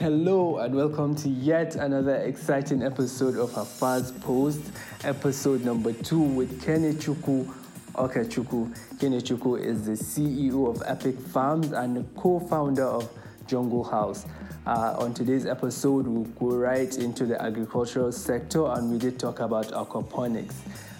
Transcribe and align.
Hello 0.00 0.56
and 0.56 0.74
welcome 0.74 1.14
to 1.16 1.28
yet 1.28 1.76
another 1.76 2.14
exciting 2.14 2.82
episode 2.82 3.36
of 3.36 3.52
Hafa's 3.52 4.12
Post, 4.12 4.62
episode 5.04 5.62
number 5.62 5.92
two 5.92 6.18
with 6.18 6.62
Kenechukwu 6.62 7.44
Okechukwu. 7.92 8.74
Kenechukwu 8.96 9.62
is 9.62 9.84
the 9.84 9.92
CEO 9.92 10.70
of 10.70 10.82
Epic 10.86 11.18
Farms 11.18 11.72
and 11.72 11.98
the 11.98 12.02
co-founder 12.18 12.82
of 12.82 13.10
Jungle 13.46 13.84
House. 13.84 14.24
Uh, 14.64 14.96
on 14.98 15.12
today's 15.12 15.44
episode, 15.44 16.06
we'll 16.06 16.24
go 16.24 16.56
right 16.56 16.96
into 16.96 17.26
the 17.26 17.38
agricultural 17.42 18.10
sector 18.10 18.68
and 18.68 18.90
we 18.90 18.96
did 18.96 19.18
talk 19.18 19.40
about 19.40 19.66
aquaponics. 19.72 20.54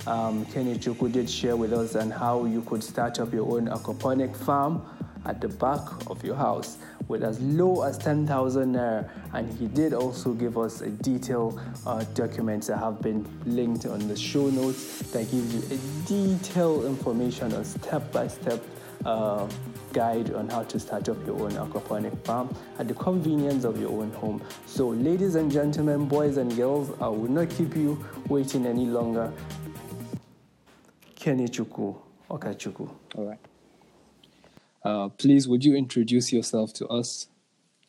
Um, 0.06 0.45
Kenechukwu 0.45 1.10
did 1.10 1.30
share 1.30 1.56
with 1.56 1.73
us 1.73 1.96
on 1.96 2.10
how 2.10 2.45
you 2.45 2.60
could 2.60 2.84
start 2.84 3.18
up 3.18 3.32
your 3.32 3.51
own 3.51 3.68
aquaponic 3.68 4.37
farm 4.37 4.82
at 5.24 5.40
the 5.40 5.48
back 5.48 5.80
of 6.10 6.23
your 6.23 6.37
house 6.37 6.76
with 7.10 7.24
as 7.24 7.41
low 7.41 7.82
as 7.82 7.98
10,000 7.98 8.74
naira. 8.74 9.10
And 9.34 9.52
he 9.59 9.66
did 9.66 9.92
also 9.92 10.32
give 10.32 10.56
us 10.56 10.80
a 10.80 10.88
detailed 10.88 11.60
uh, 11.84 12.05
documents 12.14 12.68
that 12.68 12.78
have 12.78 13.02
been 13.02 13.27
linked 13.45 13.84
on 13.84 14.06
the 14.09 14.16
show 14.16 14.48
notes 14.48 15.02
that 15.10 15.30
gives 15.30 15.52
you 15.54 15.77
a 15.77 16.06
detailed 16.09 16.87
information 16.87 17.52
on 17.52 17.65
step 17.65 18.10
by 18.12 18.28
step 18.28 18.62
uh, 19.04 19.46
guide 19.92 20.32
on 20.34 20.48
how 20.48 20.62
to 20.62 20.78
start 20.78 21.09
up 21.09 21.27
your 21.27 21.41
own 21.42 21.52
aquaponic 21.52 22.16
farm 22.24 22.54
at 22.78 22.87
the 22.87 22.95
convenience 22.95 23.65
of 23.65 23.80
your 23.80 23.90
own 23.90 24.10
home. 24.12 24.40
So, 24.66 24.88
ladies 24.88 25.34
and 25.34 25.51
gentlemen, 25.51 26.06
boys 26.06 26.37
and 26.37 26.54
girls, 26.56 26.90
I 27.01 27.09
will 27.09 27.30
not 27.30 27.51
keep 27.51 27.74
you 27.74 28.04
waiting 28.29 28.66
any 28.66 28.87
longer. 28.87 29.32
Kenechukwu 31.16 31.96
Okechukwu. 32.30 32.88
All 33.16 33.24
right. 33.27 33.49
Uh, 34.82 35.09
please, 35.09 35.46
would 35.46 35.64
you 35.64 35.74
introduce 35.74 36.32
yourself 36.32 36.73
to 36.74 36.86
us? 36.88 37.28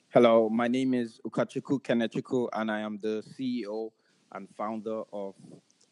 Hello, 0.09 0.49
my 0.49 0.67
name 0.67 0.93
is 0.93 1.19
Ukachukwu 1.25 1.81
Kenechukwu, 1.81 2.49
and 2.53 2.69
I 2.69 2.81
am 2.81 2.99
the 3.01 3.23
CEO 3.33 3.91
and 4.33 4.49
founder 4.57 5.03
of 5.13 5.35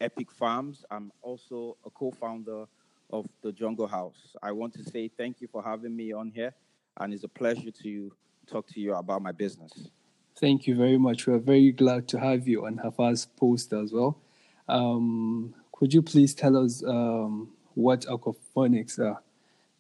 Epic 0.02 0.30
Farms. 0.32 0.84
I'm 0.92 1.12
also 1.22 1.78
a 1.86 1.90
co-founder 1.90 2.66
of 3.12 3.28
the 3.42 3.52
Jungle 3.54 3.88
House. 3.88 4.36
I 4.44 4.52
want 4.52 4.74
to 4.74 4.84
say 4.84 5.08
thank 5.08 5.40
you 5.40 5.48
for 5.48 5.64
having 5.64 5.96
me 5.96 6.12
on 6.12 6.32
here, 6.36 6.54
and 7.00 7.14
it's 7.14 7.24
a 7.24 7.30
pleasure 7.30 7.72
to 7.72 8.12
talk 8.46 8.68
to 8.68 8.82
you 8.82 8.94
about 8.96 9.22
my 9.22 9.32
business. 9.32 9.90
Thank 10.38 10.68
you 10.68 10.76
very 10.76 10.98
much. 10.98 11.28
We're 11.28 11.38
very 11.40 11.72
glad 11.72 12.08
to 12.10 12.20
have 12.20 12.46
you 12.48 12.66
on 12.66 12.78
Hafa's 12.78 13.26
post 13.26 13.72
as 13.72 13.94
well. 13.94 14.20
Um, 14.68 15.54
could 15.72 15.94
you 15.94 16.02
please 16.02 16.34
tell 16.34 16.58
us 16.58 16.84
um, 16.86 17.50
what 17.74 18.02
aquaponics 18.02 19.00
are 19.00 19.22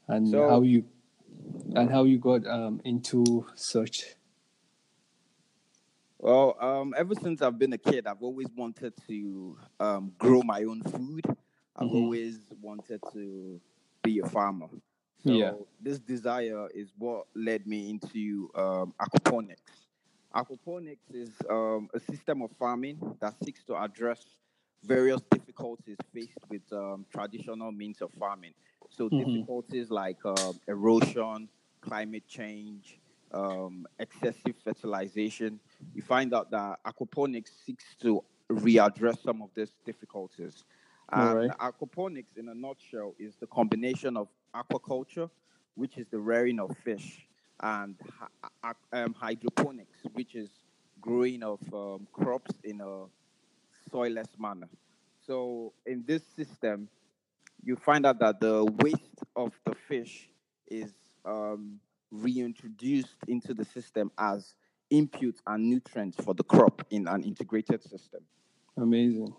and 0.07 0.29
So- 0.29 0.47
how 0.49 0.61
you 0.61 0.85
and 1.75 1.89
how 1.91 2.03
you 2.03 2.17
got 2.17 2.45
um, 2.47 2.81
into 2.83 3.45
such? 3.55 4.15
Well, 6.19 6.57
um, 6.59 6.93
ever 6.97 7.15
since 7.15 7.41
I've 7.41 7.57
been 7.57 7.73
a 7.73 7.77
kid, 7.77 8.05
I've 8.05 8.21
always 8.21 8.47
wanted 8.55 8.93
to 9.07 9.57
um, 9.79 10.11
grow 10.17 10.41
my 10.41 10.63
own 10.63 10.81
food. 10.83 11.25
I've 11.75 11.87
Mhm. 11.87 11.95
always 11.95 12.39
wanted 12.61 13.01
to 13.13 13.61
be 14.03 14.19
a 14.19 14.25
farmer. 14.27 14.67
So 15.23 15.33
Yeah. 15.33 15.53
this 15.81 15.99
desire 15.99 16.67
is 16.73 16.93
what 16.97 17.27
led 17.35 17.65
me 17.67 17.89
into 17.89 18.49
um, 18.55 18.93
aquaponics. 18.99 19.87
Aquaponics 20.35 21.13
is 21.13 21.31
um, 21.49 21.89
a 21.93 21.99
system 21.99 22.41
of 22.41 22.51
farming 22.59 22.99
that 23.19 23.33
seeks 23.43 23.63
to 23.65 23.75
address 23.81 24.25
various 24.83 25.21
difficulties 25.31 25.97
faced 26.13 26.39
with 26.49 26.61
um, 26.71 27.05
traditional 27.11 27.71
means 27.71 28.01
of 28.01 28.11
farming. 28.19 28.53
So 28.89 29.09
Mhm. 29.09 29.17
difficulties 29.19 29.89
like 29.89 30.23
um, 30.25 30.59
erosion, 30.67 31.49
climate 31.81 32.27
change, 32.27 32.99
um, 33.31 33.87
excessive 33.99 34.55
fertilization. 34.63 35.59
You 35.93 36.01
find 36.01 36.33
out 36.33 36.51
that 36.51 36.79
aquaponics 36.85 37.49
seeks 37.65 37.85
to 38.01 38.23
readdress 38.51 39.21
some 39.23 39.41
of 39.41 39.49
these 39.55 39.71
difficulties. 39.85 40.63
And 41.11 41.51
Alright. 41.51 41.57
aquaponics, 41.57 42.37
in 42.37 42.49
a 42.49 42.53
nutshell, 42.53 43.15
is 43.17 43.35
the 43.39 43.47
combination 43.47 44.17
of 44.17 44.27
aquaculture, 44.53 45.29
which 45.75 45.97
is 45.97 46.07
the 46.11 46.19
rearing 46.19 46.59
of 46.59 46.75
fish, 46.83 47.25
and 47.61 47.95
um, 48.93 49.13
hydroponics, 49.13 49.97
which 50.13 50.35
is 50.35 50.49
growing 51.01 51.43
of 51.43 51.59
um, 51.73 52.07
crops 52.13 52.51
in 52.63 52.81
a 52.81 53.05
soilless 53.91 54.27
manner. 54.37 54.69
So, 55.25 55.73
in 55.85 56.03
this 56.05 56.23
system, 56.35 56.87
you 57.63 57.75
find 57.75 58.05
out 58.05 58.19
that 58.19 58.39
the 58.39 58.65
waste 58.65 59.23
of 59.35 59.51
the 59.65 59.75
fish 59.75 60.29
is 60.67 60.91
um, 61.29 61.79
reintroduced 62.11 63.15
into 63.27 63.53
the 63.53 63.65
system 63.65 64.11
as 64.17 64.55
input 64.89 65.35
and 65.45 65.69
nutrients 65.69 66.17
for 66.23 66.33
the 66.33 66.43
crop 66.43 66.81
in 66.89 67.07
an 67.07 67.23
integrated 67.23 67.83
system. 67.83 68.21
Amazing. 68.77 69.33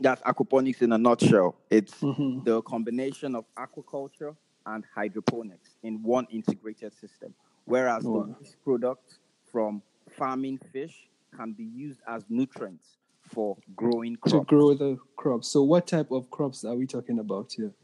That's 0.00 0.22
aquaponics 0.22 0.82
in 0.82 0.92
a 0.92 0.98
nutshell. 0.98 1.56
It's 1.70 2.00
Mhm. 2.00 2.44
the 2.44 2.62
combination 2.62 3.34
of 3.34 3.44
aquaculture 3.56 4.36
and 4.66 4.84
hydroponics 4.94 5.76
in 5.82 6.02
one 6.02 6.26
integrated 6.30 6.92
system. 6.92 7.34
Whereas 7.64 8.04
Wow. 8.04 8.26
the 8.26 8.34
waste 8.38 8.62
product 8.62 9.18
from 9.50 9.82
farming 10.10 10.58
fish 10.58 11.08
can 11.32 11.52
be 11.52 11.64
used 11.64 12.00
as 12.06 12.24
nutrients 12.28 12.98
for 13.22 13.56
growing 13.74 14.16
crops. 14.16 14.32
To 14.32 14.44
grow 14.44 14.74
the 14.74 14.98
crops. 15.16 15.48
So, 15.48 15.62
what 15.62 15.86
type 15.86 16.10
of 16.10 16.30
crops 16.30 16.64
are 16.64 16.76
we 16.76 16.86
talking 16.86 17.18
about 17.18 17.52
here? 17.52 17.74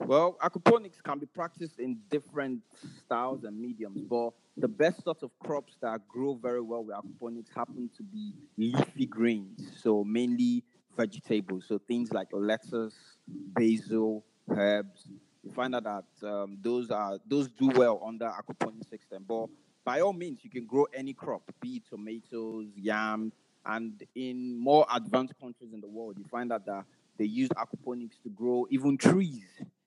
Well, 0.00 0.36
aquaponics 0.42 1.02
can 1.02 1.18
be 1.18 1.26
practiced 1.26 1.78
in 1.78 1.98
different 2.10 2.60
styles 3.04 3.44
and 3.44 3.58
mediums, 3.58 4.02
but 4.02 4.30
the 4.56 4.68
best 4.68 5.04
sort 5.04 5.22
of 5.22 5.30
crops 5.38 5.76
that 5.80 6.06
grow 6.08 6.34
very 6.34 6.60
well 6.60 6.84
with 6.84 6.96
aquaponics 6.96 7.54
happen 7.54 7.88
to 7.96 8.02
be 8.02 8.34
leafy 8.56 9.06
greens, 9.06 9.78
so 9.80 10.04
mainly 10.04 10.64
vegetables, 10.96 11.64
so 11.68 11.78
things 11.78 12.12
like 12.12 12.28
lettuce, 12.32 12.94
basil, 13.26 14.24
herbs. 14.50 15.08
You 15.44 15.52
find 15.52 15.74
out 15.74 15.84
that 15.84 16.28
um, 16.28 16.58
those 16.60 16.90
are 16.90 17.18
those 17.26 17.48
do 17.48 17.68
well 17.68 18.02
under 18.06 18.26
aquaponics 18.26 18.90
system, 18.90 19.24
but 19.26 19.46
by 19.84 20.00
all 20.00 20.12
means, 20.12 20.40
you 20.42 20.50
can 20.50 20.66
grow 20.66 20.86
any 20.94 21.12
crop, 21.12 21.42
be 21.60 21.76
it 21.76 21.82
tomatoes, 21.88 22.68
yam, 22.76 23.32
and 23.64 24.02
in 24.14 24.56
more 24.58 24.86
advanced 24.94 25.34
countries 25.40 25.72
in 25.72 25.80
the 25.80 25.88
world, 25.88 26.16
you 26.18 26.24
find 26.30 26.52
out 26.52 26.66
that 26.66 26.84
they 27.18 27.24
use 27.24 27.48
aquaponics 27.50 28.20
to 28.22 28.28
grow 28.30 28.66
even 28.70 28.96
trees. 28.96 29.44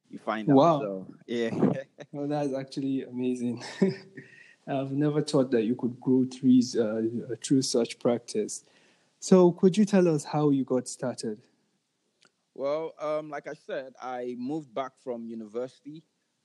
You 0.10 0.20
find 0.20 0.50
out. 0.50 0.56
Wow. 0.56 0.80
So, 0.80 1.08
yeah. 1.28 1.50
Well, 2.12 2.28
that's 2.28 2.54
actually 2.54 3.04
amazing. 3.04 3.64
I've 4.68 4.92
never 4.92 5.22
thought 5.22 5.52
that 5.52 5.64
you 5.64 5.76
could 5.76 6.00
grow 6.00 6.26
trees 6.26 6.76
uh, 6.76 7.04
through 7.44 7.62
such 7.64 8.00
practice. 8.00 8.64
So, 9.20 9.52
could 9.52 9.78
you 9.78 9.86
tell 9.86 10.08
us 10.08 10.24
how 10.24 10.50
you 10.50 10.64
got 10.64 10.88
started? 10.88 11.40
well, 12.54 12.94
um, 13.02 13.30
like 13.30 13.48
I 13.48 13.54
said, 13.54 13.94
I 14.02 14.36
moved 14.38 14.74
back 14.74 14.94
from 15.04 15.26
university, 15.26 16.04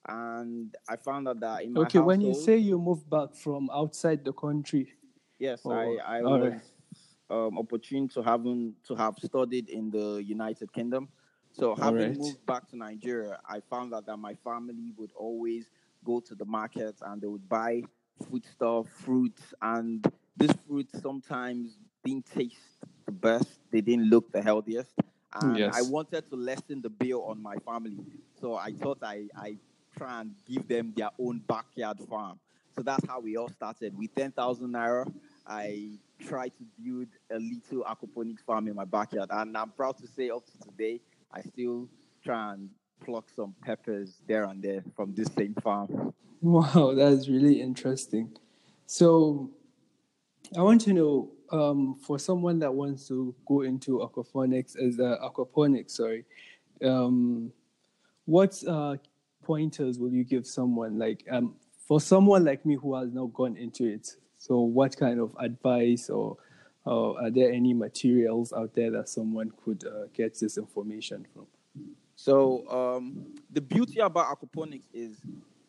and 0.09 0.75
I 0.89 0.97
found 0.97 1.29
out 1.29 1.41
that 1.41 1.63
in 1.63 1.73
my 1.73 1.83
Okay, 1.83 1.99
when 2.01 2.21
you 2.21 2.35
say 2.35 2.57
you 2.57 2.79
moved 2.79 3.09
back 3.09 3.35
from 3.35 3.71
outside 3.73 4.25
the 4.25 4.33
country, 4.33 4.95
yes, 5.39 5.61
Oh, 5.65 5.71
I 5.71 6.19
I 6.19 6.23
was 6.23 6.43
right. 6.43 6.61
um, 7.31 7.59
opportune 7.59 8.09
to 8.09 8.23
having 8.23 8.75
to 8.89 8.95
have 8.97 9.15
studied 9.23 9.69
in 9.69 9.91
the 9.91 10.23
United 10.25 10.73
Kingdom. 10.73 11.09
So 11.53 11.75
having 11.75 12.09
right. 12.11 12.17
moved 12.17 12.45
back 12.47 12.69
to 12.71 12.77
Nigeria, 12.77 13.39
I 13.49 13.61
found 13.61 13.95
out 13.95 14.07
that 14.07 14.17
my 14.17 14.35
family 14.35 14.93
would 14.97 15.11
always 15.17 15.67
go 16.05 16.21
to 16.21 16.35
the 16.35 16.45
market 16.45 16.97
and 17.03 17.21
they 17.21 17.27
would 17.27 17.49
buy 17.49 17.83
foodstuff, 18.31 18.89
fruits, 18.89 19.55
and 19.61 20.07
this 20.37 20.53
fruits 20.67 21.01
sometimes 21.03 21.77
didn't 22.05 22.27
taste 22.27 22.57
the 23.07 23.13
best. 23.13 23.59
They 23.71 23.81
didn't 23.81 24.09
look 24.09 24.33
the 24.33 24.43
healthiest. 24.43 24.93
And 25.35 25.57
Yes. 25.59 25.77
I 25.77 25.83
wanted 25.83 26.29
to 26.31 26.37
lessen 26.37 26.83
the 26.83 26.91
bill 26.91 27.25
on 27.25 27.43
my 27.43 27.57
family. 27.57 27.99
So 28.41 28.55
I 28.57 28.73
thought 28.73 28.99
I, 29.03 29.29
I 29.37 29.57
try 29.97 30.21
and 30.21 30.35
give 30.47 30.67
them 30.67 30.93
their 30.97 31.11
own 31.19 31.39
backyard 31.47 31.99
farm. 32.09 32.39
So 32.75 32.83
that's 32.83 33.07
how 33.07 33.21
we 33.21 33.37
all 33.37 33.49
started. 33.49 33.97
With 33.97 34.15
10,000 34.15 34.69
naira, 34.69 35.13
I 35.47 35.99
tried 36.19 36.53
to 36.59 36.65
build 36.83 37.09
a 37.31 37.39
little 37.39 37.85
aquaponics 37.85 38.45
farm 38.45 38.69
in 38.69 38.75
my 38.75 38.85
backyard. 38.85 39.29
And 39.33 39.57
I'm 39.57 39.71
proud 39.71 39.99
to 39.99 40.07
say, 40.07 40.31
up 40.31 40.45
to 40.47 40.69
today, 40.71 41.01
I 41.33 41.43
still 41.43 41.89
try 42.25 42.53
and 42.55 42.71
pluck 43.05 43.29
some 43.35 43.55
peppers 43.63 44.21
there 44.27 44.45
and 44.45 44.63
there 44.63 44.83
from 44.95 45.15
this 45.15 45.29
same 45.37 45.55
farm. 45.63 46.13
wow, 46.41 46.95
that's 46.95 47.29
really 47.29 47.61
interesting. 47.61 48.37
So, 48.87 49.51
I 50.57 50.63
want 50.63 50.81
to 50.83 50.93
know 50.93 51.31
um, 51.53 51.97
for 52.01 52.19
someone 52.19 52.59
that 52.61 52.73
wants 52.73 53.07
to 53.09 53.35
go 53.47 53.63
into 53.63 53.99
aquaponics 53.99 54.77
as 54.77 54.99
a 54.99 55.19
aquaponics, 55.23 55.93
sorry, 55.93 56.25
um, 56.85 57.53
what 58.25 58.63
uh, 58.67 58.97
pointers 59.45 59.99
will 59.99 60.13
you 60.13 60.25
give 60.25 60.47
someone 60.47 60.99
like 60.99 61.25
um, 61.31 61.57
for 61.87 62.01
someone 62.01 62.45
like 62.45 62.65
me 62.67 62.77
who 62.77 62.95
has 62.97 63.13
now 63.13 63.27
gone 63.27 63.57
into 63.57 63.85
it? 63.85 64.09
So, 64.39 64.61
what 64.61 64.97
kind 64.97 65.21
of 65.21 65.35
advice 65.39 66.11
or 66.11 66.37
or 66.85 67.21
are 67.21 67.31
there 67.31 67.53
any 67.53 67.75
materials 67.75 68.53
out 68.53 68.75
there 68.75 68.91
that 68.93 69.09
someone 69.09 69.53
could 69.65 69.85
uh, 69.85 70.07
get 70.15 70.39
this 70.39 70.57
information 70.57 71.27
from? 71.33 71.47
So 72.17 72.69
um, 72.69 73.35
the 73.51 73.61
beauty 73.61 74.01
about 74.01 74.27
aquaponics 74.27 74.85
is 74.93 75.17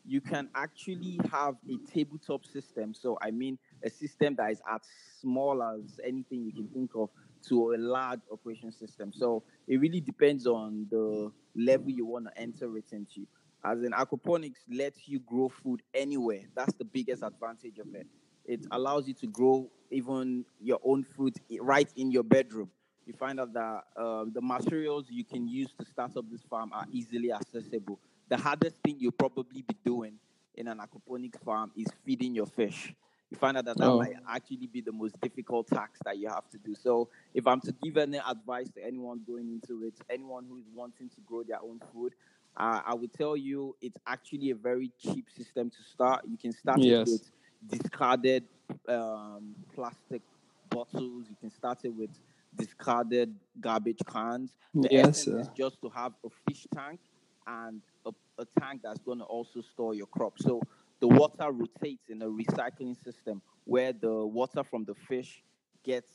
you 0.06 0.20
can 0.20 0.50
actually 0.56 1.20
have 1.32 1.56
a 1.70 1.78
tabletop 1.92 2.46
system. 2.46 2.94
So 2.94 3.18
I 3.22 3.32
mean, 3.32 3.58
a 3.84 3.90
system 3.90 4.36
that 4.36 4.52
is 4.52 4.62
as 4.70 4.82
small 5.22 5.64
as 5.64 6.00
anything 6.04 6.44
you 6.44 6.52
can 6.52 6.68
think 6.68 6.92
of 6.96 7.10
to 7.48 7.74
a 7.74 7.78
large 7.78 8.20
operation 8.32 8.72
system. 8.72 9.12
So 9.14 9.44
it 9.68 9.78
really 9.78 10.02
depends 10.02 10.46
on 10.48 10.88
the 10.90 11.32
level 11.56 11.90
you 11.90 12.06
want 12.06 12.26
to 12.26 12.42
enter 12.42 12.78
it 12.78 12.92
into. 12.92 13.28
As 13.64 13.84
in 13.84 13.92
aquaponics 13.92 14.64
lets 14.70 15.08
you 15.08 15.20
grow 15.20 15.50
food 15.50 15.82
anywhere. 15.94 16.42
That's 16.56 16.74
the 16.74 16.86
biggest 16.86 17.24
advantage 17.24 17.78
of 17.80 17.94
it. 17.96 18.08
It 18.46 18.66
allows 18.72 19.08
you 19.08 19.14
to 19.16 19.28
grow 19.28 19.70
even 19.90 20.46
your 20.60 20.80
own 20.84 21.04
food 21.04 21.36
right 21.60 21.90
in 21.96 22.12
your 22.12 22.24
bedroom. 22.24 22.70
You 23.06 23.14
find 23.14 23.40
out 23.40 23.54
that 23.54 23.84
uh, 23.98 24.26
the 24.32 24.42
materials 24.42 25.08
you 25.10 25.24
can 25.24 25.48
use 25.48 25.70
to 25.80 25.86
start 25.86 26.16
up 26.16 26.26
this 26.30 26.42
farm 26.44 26.72
are 26.74 26.86
easily 26.92 27.32
accessible. 27.32 28.00
The 28.30 28.38
hardest 28.38 28.78
thing 28.84 28.98
you'll 29.00 29.12
probably 29.12 29.64
be 29.64 29.76
doing 29.84 30.14
in 30.56 30.68
an 30.68 30.80
aquaponics 30.80 31.42
farm 31.44 31.72
is 31.76 31.88
feeding 32.06 32.36
your 32.36 32.46
fish. 32.46 32.94
You 33.30 33.38
find 33.38 33.58
out 33.58 33.66
that 33.66 33.78
that 33.78 33.88
oh. 33.88 34.00
might 34.00 34.16
actually 34.30 34.68
be 34.68 34.82
the 34.82 34.92
most 34.92 35.20
difficult 35.22 35.68
task 35.68 36.04
that 36.04 36.18
you 36.18 36.28
have 36.28 36.50
to 36.50 36.58
do. 36.58 36.76
So, 36.76 37.08
if 37.34 37.48
I'm 37.48 37.62
to 37.62 37.74
give 37.82 37.98
any 37.98 38.20
advice 38.20 38.70
to 38.76 38.86
anyone 38.86 39.22
going 39.26 39.50
into 39.50 39.86
it, 39.86 39.94
anyone 40.10 40.46
who 40.50 40.58
is 40.58 40.66
wanting 40.76 41.10
to 41.10 41.22
grow 41.22 41.44
their 41.44 41.62
own 41.62 41.80
food, 41.94 42.14
uh, 42.58 42.82
I 42.86 42.94
would 42.94 43.14
tell 43.14 43.38
you 43.38 43.76
it's 43.82 43.98
actually 44.06 44.52
a 44.52 44.56
very 44.56 44.92
cheap 45.00 45.30
system 45.30 45.70
to 45.70 45.84
start. 45.94 46.26
You 46.30 46.38
can 46.38 46.52
start 46.52 46.80
yes. 46.80 47.08
it 47.08 47.12
with 47.12 47.32
discarded 47.68 48.46
um, 48.88 49.56
plastic 49.74 50.22
bottles. 50.70 51.26
You 51.30 51.36
can 51.40 51.50
start 51.50 51.80
it 51.84 51.94
with 51.94 52.10
discarded 52.56 53.36
garbage 53.60 54.02
cans. 54.08 54.56
The 54.74 54.90
yes, 54.92 55.08
essence 55.10 55.48
is 55.48 55.50
just 55.56 55.82
to 55.82 55.90
have 55.90 56.14
a 56.26 56.30
fish 56.48 56.68
tank 56.74 57.00
and 57.48 57.82
a, 58.06 58.12
a 58.40 58.46
tank 58.60 58.82
that's 58.84 59.00
going 59.00 59.20
to 59.20 59.26
also 59.26 59.62
store 59.62 59.94
your 59.94 60.08
crop. 60.08 60.34
So 60.40 60.62
the 61.00 61.08
water 61.08 61.52
rotates 61.52 62.10
in 62.10 62.22
a 62.22 62.28
recycling 62.28 63.02
system 63.04 63.42
where 63.66 63.94
the 63.94 64.26
water 64.26 64.64
from 64.64 64.86
the 64.86 64.96
fish 64.96 65.44
gets 65.84 66.10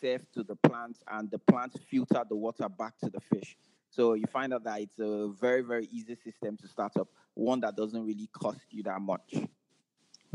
served 0.00 0.32
to 0.34 0.42
the 0.42 0.56
plants 0.56 1.00
and 1.10 1.30
the 1.30 1.38
plants 1.38 1.76
filter 1.90 2.22
the 2.28 2.36
water 2.36 2.68
back 2.68 2.98
to 2.98 3.10
the 3.10 3.20
fish. 3.20 3.56
So 3.90 4.14
you 4.14 4.26
find 4.26 4.52
out 4.52 4.64
that 4.64 4.80
it's 4.80 4.98
a 4.98 5.28
very, 5.40 5.62
very 5.62 5.88
easy 5.90 6.16
system 6.16 6.56
to 6.58 6.68
start 6.68 6.96
up, 6.98 7.08
one 7.34 7.60
that 7.60 7.76
doesn't 7.76 8.04
really 8.04 8.28
cost 8.32 8.60
you 8.70 8.82
that 8.82 9.00
much. 9.00 9.34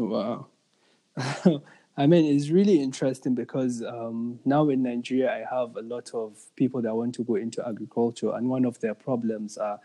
Wow. 0.09 0.48
I 1.98 2.07
mean, 2.07 2.25
it's 2.36 2.50
really 2.50 2.81
interesting 2.81 3.36
because 3.36 3.83
um, 3.83 4.39
now 4.45 4.69
in 4.69 4.81
Nigeria, 4.81 5.31
I 5.31 5.56
have 5.56 5.75
a 5.75 5.81
lot 5.81 6.09
of 6.13 6.38
people 6.56 6.81
that 6.81 6.95
want 6.95 7.15
to 7.15 7.24
go 7.24 7.36
into 7.36 7.68
agriculture, 7.68 8.33
and 8.33 8.50
one 8.50 8.65
of 8.65 8.80
their 8.80 8.94
problems 8.94 9.57
are 9.57 9.80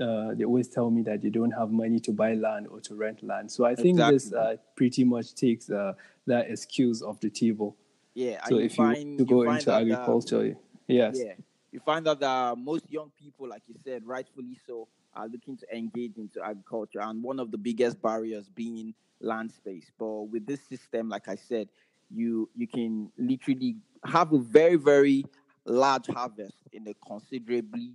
uh, 0.00 0.34
they 0.34 0.44
always 0.44 0.68
tell 0.68 0.90
me 0.90 1.02
that 1.02 1.20
they 1.22 1.28
don't 1.28 1.50
have 1.50 1.70
money 1.70 2.00
to 2.00 2.12
buy 2.12 2.34
land 2.34 2.66
or 2.68 2.80
to 2.80 2.94
rent 2.94 3.22
land. 3.22 3.50
So 3.50 3.64
I 3.64 3.74
think 3.74 3.98
exactly. 3.98 4.16
this 4.16 4.32
uh, 4.32 4.56
pretty 4.74 5.04
much 5.04 5.34
takes 5.34 5.70
uh, 5.70 5.92
that 6.26 6.50
excuse 6.50 7.02
off 7.02 7.20
the 7.20 7.30
table. 7.30 7.76
Yeah. 8.14 8.44
So 8.46 8.58
if 8.58 8.72
you, 8.72 8.84
find, 8.84 9.18
you, 9.20 9.26
go 9.26 9.42
into 9.42 9.72
agriculture, 9.72 10.48
that, 10.48 10.56
yes. 10.88 11.18
Yeah. 11.18 11.34
You 11.72 11.80
find 11.80 12.04
that 12.06 12.22
uh, 12.22 12.54
most 12.56 12.84
young 12.90 13.10
people, 13.18 13.48
like 13.48 13.62
you 13.66 13.74
said, 13.82 14.06
rightfully 14.06 14.58
so, 14.66 14.88
are 15.14 15.26
looking 15.26 15.56
to 15.56 15.76
engage 15.76 16.16
into 16.18 16.42
agriculture, 16.44 17.00
and 17.00 17.22
one 17.22 17.40
of 17.40 17.50
the 17.50 17.58
biggest 17.58 18.00
barriers 18.00 18.48
being 18.54 18.94
land 19.20 19.50
space. 19.50 19.90
But 19.98 20.24
with 20.24 20.46
this 20.46 20.60
system, 20.68 21.08
like 21.08 21.28
I 21.28 21.36
said, 21.36 21.68
you 22.10 22.48
you 22.54 22.66
can 22.66 23.10
literally 23.16 23.76
have 24.04 24.32
a 24.32 24.38
very 24.38 24.76
very 24.76 25.24
large 25.64 26.06
harvest 26.08 26.56
in 26.72 26.86
a 26.88 26.94
considerably 27.06 27.92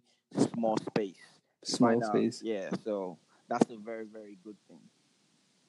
small 0.53 0.77
space. 0.77 1.21
Small 1.63 2.01
space. 2.01 2.41
Out, 2.41 2.47
yeah, 2.47 2.69
so 2.83 3.17
that's 3.47 3.69
a 3.71 3.77
very 3.77 4.05
very 4.05 4.37
good 4.43 4.57
thing. 4.67 4.79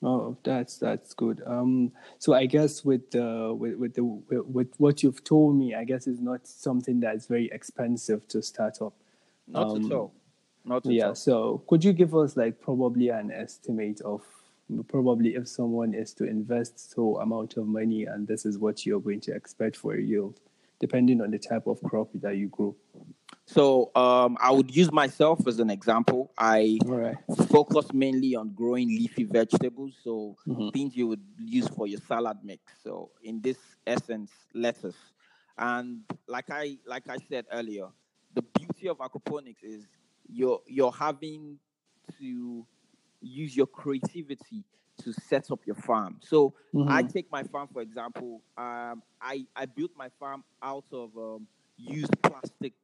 Oh, 0.03 0.37
that's 0.45 0.79
that's 0.79 1.13
good. 1.13 1.43
Um, 1.45 1.91
so 2.19 2.33
I 2.33 2.47
guess 2.47 2.85
with 2.85 3.11
the 3.11 3.53
with 3.59 3.75
with 3.75 3.95
the 3.95 4.05
with, 4.05 4.47
with 4.47 4.69
what 4.79 5.03
you've 5.03 5.25
told 5.25 5.57
me, 5.57 5.75
I 5.75 5.85
guess 5.85 6.07
it's 6.07 6.21
not 6.21 6.47
something 6.47 7.01
that's 7.01 7.27
very 7.27 7.49
expensive 7.51 8.27
to 8.29 8.41
start 8.41 8.81
up. 8.81 8.95
Not 9.49 9.71
um, 9.71 9.87
at 9.87 9.93
all. 9.93 10.13
Not 10.65 10.77
at 10.77 10.87
all. 10.87 10.93
yeah. 10.93 11.09
All. 11.09 11.15
So 11.17 11.63
could 11.67 11.83
you 11.83 11.93
give 11.93 12.15
us 12.15 12.37
like 12.37 12.61
probably 12.61 13.09
an 13.09 13.33
estimate 13.33 14.01
of 14.03 14.23
probably 14.87 15.35
if 15.35 15.49
someone 15.49 15.95
is 15.95 16.13
to 16.13 16.25
invest 16.25 16.93
so 16.93 17.19
amount 17.19 17.57
of 17.57 17.67
money 17.67 18.05
and 18.05 18.29
this 18.29 18.45
is 18.45 18.59
what 18.59 18.85
you're 18.85 19.01
going 19.01 19.21
to 19.23 19.35
expect 19.35 19.77
for 19.77 19.95
a 19.95 20.01
yield, 20.01 20.39
depending 20.79 21.21
on 21.21 21.31
the 21.33 21.39
type 21.39 21.67
of 21.67 21.83
crop 21.83 22.11
that 22.15 22.37
you 22.37 22.49
grow? 22.49 22.77
So 23.49 23.91
um, 23.95 24.37
I 24.43 24.51
would 24.51 24.77
use 24.77 24.93
myself 24.93 25.47
as 25.47 25.59
an 25.59 25.71
example. 25.71 26.31
I 26.37 26.79
right. 26.85 27.17
focus 27.49 27.87
mainly 27.95 28.37
on 28.37 28.51
growing 28.51 28.89
leafy 28.89 29.25
vegetables, 29.25 29.95
so 30.05 30.37
mm-hmm. 30.47 30.69
things 30.69 30.95
you 30.95 31.07
would 31.07 31.23
use 31.39 31.67
for 31.67 31.87
your 31.87 32.01
salad 32.07 32.37
mix. 32.45 32.61
So 32.85 33.11
in 33.23 33.41
this 33.41 33.57
essence, 33.87 34.31
lettuce. 34.53 34.99
And 35.57 36.01
like 36.27 36.51
I 36.51 36.77
like 36.87 37.09
I 37.09 37.17
said 37.31 37.47
earlier, 37.51 37.87
the 38.35 38.43
beauty 38.43 38.87
of 38.87 38.99
aquaponics 38.99 39.65
is 39.65 39.87
you're 40.29 40.61
you're 40.67 40.93
having 40.93 41.59
to 42.19 42.67
use 43.23 43.57
your 43.57 43.67
creativity 43.67 44.63
to 45.05 45.13
set 45.15 45.51
up 45.51 45.61
your 45.65 45.77
farm. 45.77 46.19
So 46.21 46.53
mm-hmm. 46.75 46.93
I 46.93 47.03
take 47.03 47.33
my 47.33 47.45
farm 47.45 47.69
for 47.73 47.81
example. 47.81 48.43
Um, 48.59 49.03
I 49.23 49.47
I 49.57 49.65
built 49.65 49.93
my 49.97 50.11
farm 50.21 50.45
out 50.63 50.85
of 50.93 51.17
um, 51.17 51.47
used 51.79 52.13
plastic 52.21 52.75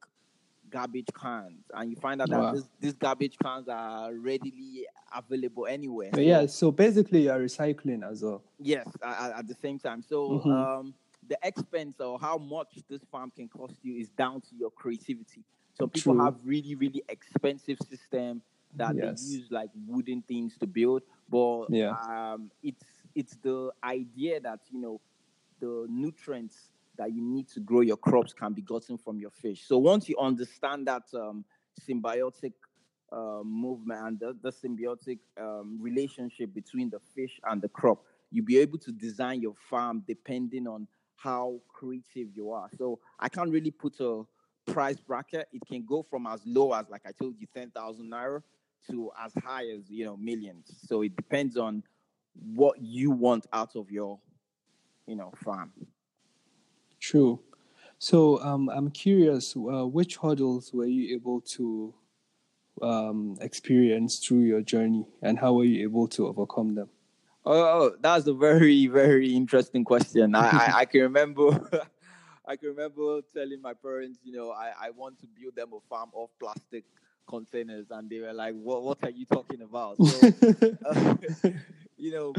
garbage 0.74 1.08
cans, 1.18 1.62
and 1.72 1.88
you 1.88 1.96
find 1.96 2.20
out 2.20 2.28
wow. 2.28 2.46
that 2.46 2.54
this, 2.56 2.64
these 2.80 2.94
garbage 2.94 3.36
cans 3.40 3.68
are 3.68 4.12
readily 4.12 4.86
available 5.14 5.66
anywhere. 5.66 6.10
So, 6.12 6.20
yeah, 6.20 6.46
so 6.46 6.72
basically 6.72 7.22
you're 7.22 7.38
recycling 7.38 8.02
as 8.02 8.22
well. 8.22 8.42
Yes, 8.58 8.88
at, 9.02 9.38
at 9.38 9.46
the 9.46 9.54
same 9.54 9.78
time. 9.78 10.02
So 10.02 10.30
mm-hmm. 10.30 10.50
um, 10.50 10.94
the 11.28 11.38
expense 11.44 12.00
or 12.00 12.18
how 12.18 12.38
much 12.38 12.80
this 12.90 13.02
farm 13.12 13.30
can 13.34 13.48
cost 13.48 13.76
you 13.82 13.94
is 14.00 14.08
down 14.08 14.40
to 14.40 14.56
your 14.58 14.70
creativity. 14.70 15.44
So 15.78 15.86
people 15.86 16.14
True. 16.14 16.24
have 16.24 16.34
really, 16.44 16.74
really 16.74 17.04
expensive 17.08 17.78
system 17.88 18.42
that 18.74 18.96
yes. 18.96 19.22
they 19.22 19.36
use 19.36 19.46
like 19.52 19.70
wooden 19.86 20.22
things 20.22 20.56
to 20.58 20.66
build, 20.66 21.02
but 21.30 21.66
yeah. 21.70 21.94
um, 22.08 22.50
it's 22.64 22.84
it's 23.14 23.36
the 23.42 23.70
idea 23.84 24.40
that 24.40 24.58
you 24.72 24.80
know 24.80 25.00
the 25.60 25.86
nutrients 25.88 26.56
that 26.96 27.12
you 27.12 27.22
need 27.22 27.48
to 27.48 27.60
grow 27.60 27.80
your 27.80 27.96
crops 27.96 28.32
can 28.32 28.52
be 28.52 28.62
gotten 28.62 28.96
from 28.98 29.18
your 29.18 29.30
fish. 29.30 29.64
So 29.66 29.78
once 29.78 30.08
you 30.08 30.16
understand 30.18 30.86
that 30.86 31.02
um, 31.14 31.44
symbiotic 31.88 32.52
uh, 33.12 33.42
movement 33.44 34.00
and 34.06 34.20
the, 34.20 34.36
the 34.42 34.50
symbiotic 34.50 35.18
um, 35.40 35.78
relationship 35.80 36.54
between 36.54 36.90
the 36.90 37.00
fish 37.14 37.40
and 37.44 37.60
the 37.60 37.68
crop, 37.68 38.04
you'll 38.30 38.44
be 38.44 38.58
able 38.58 38.78
to 38.78 38.92
design 38.92 39.40
your 39.40 39.54
farm 39.70 40.02
depending 40.06 40.66
on 40.66 40.86
how 41.16 41.60
creative 41.68 42.28
you 42.34 42.50
are. 42.50 42.68
So 42.76 42.98
I 43.18 43.28
can't 43.28 43.50
really 43.50 43.70
put 43.70 43.98
a 44.00 44.22
price 44.66 45.00
bracket. 45.00 45.48
It 45.52 45.62
can 45.66 45.84
go 45.84 46.02
from 46.02 46.26
as 46.26 46.40
low 46.44 46.72
as, 46.72 46.88
like 46.90 47.02
I 47.06 47.12
told 47.12 47.36
you, 47.38 47.46
10,000 47.54 48.10
naira 48.10 48.42
to 48.90 49.10
as 49.22 49.32
high 49.42 49.66
as, 49.68 49.88
you 49.88 50.04
know, 50.04 50.16
millions. 50.16 50.70
So 50.86 51.02
it 51.02 51.16
depends 51.16 51.56
on 51.56 51.82
what 52.54 52.80
you 52.80 53.10
want 53.10 53.46
out 53.52 53.76
of 53.76 53.90
your, 53.90 54.18
you 55.06 55.16
know, 55.16 55.32
farm. 55.42 55.72
True. 57.04 57.38
So 57.98 58.40
um, 58.40 58.70
I'm 58.70 58.90
curious, 58.90 59.54
uh, 59.56 59.86
which 59.86 60.16
hurdles 60.16 60.72
were 60.72 60.86
you 60.86 61.14
able 61.14 61.42
to 61.56 61.92
um, 62.80 63.36
experience 63.42 64.18
through 64.18 64.44
your 64.44 64.62
journey, 64.62 65.04
and 65.20 65.38
how 65.38 65.52
were 65.52 65.64
you 65.64 65.82
able 65.82 66.08
to 66.08 66.26
overcome 66.28 66.74
them? 66.74 66.88
Oh, 67.44 67.92
that's 68.00 68.26
a 68.26 68.32
very, 68.32 68.86
very 68.86 69.36
interesting 69.36 69.84
question. 69.84 70.34
I, 70.34 70.48
I, 70.48 70.72
I, 70.78 70.84
can 70.86 71.02
remember, 71.02 71.50
I 72.46 72.56
can 72.56 72.70
remember 72.70 73.20
telling 73.34 73.60
my 73.60 73.74
parents, 73.74 74.20
you 74.24 74.32
know, 74.32 74.50
I, 74.52 74.72
I 74.86 74.90
want 74.90 75.18
to 75.20 75.26
build 75.26 75.56
them 75.56 75.74
a 75.74 75.80
farm 75.90 76.10
of 76.16 76.30
plastic 76.40 76.84
containers, 77.28 77.90
and 77.90 78.08
they 78.08 78.20
were 78.20 78.32
like, 78.32 78.54
"What, 78.54 78.82
what 78.82 78.98
are 79.02 79.10
you 79.10 79.26
talking 79.26 79.60
about?" 79.60 79.98
So, 79.98 80.32
uh, 80.86 81.16
you 81.96 82.12
know, 82.12 82.32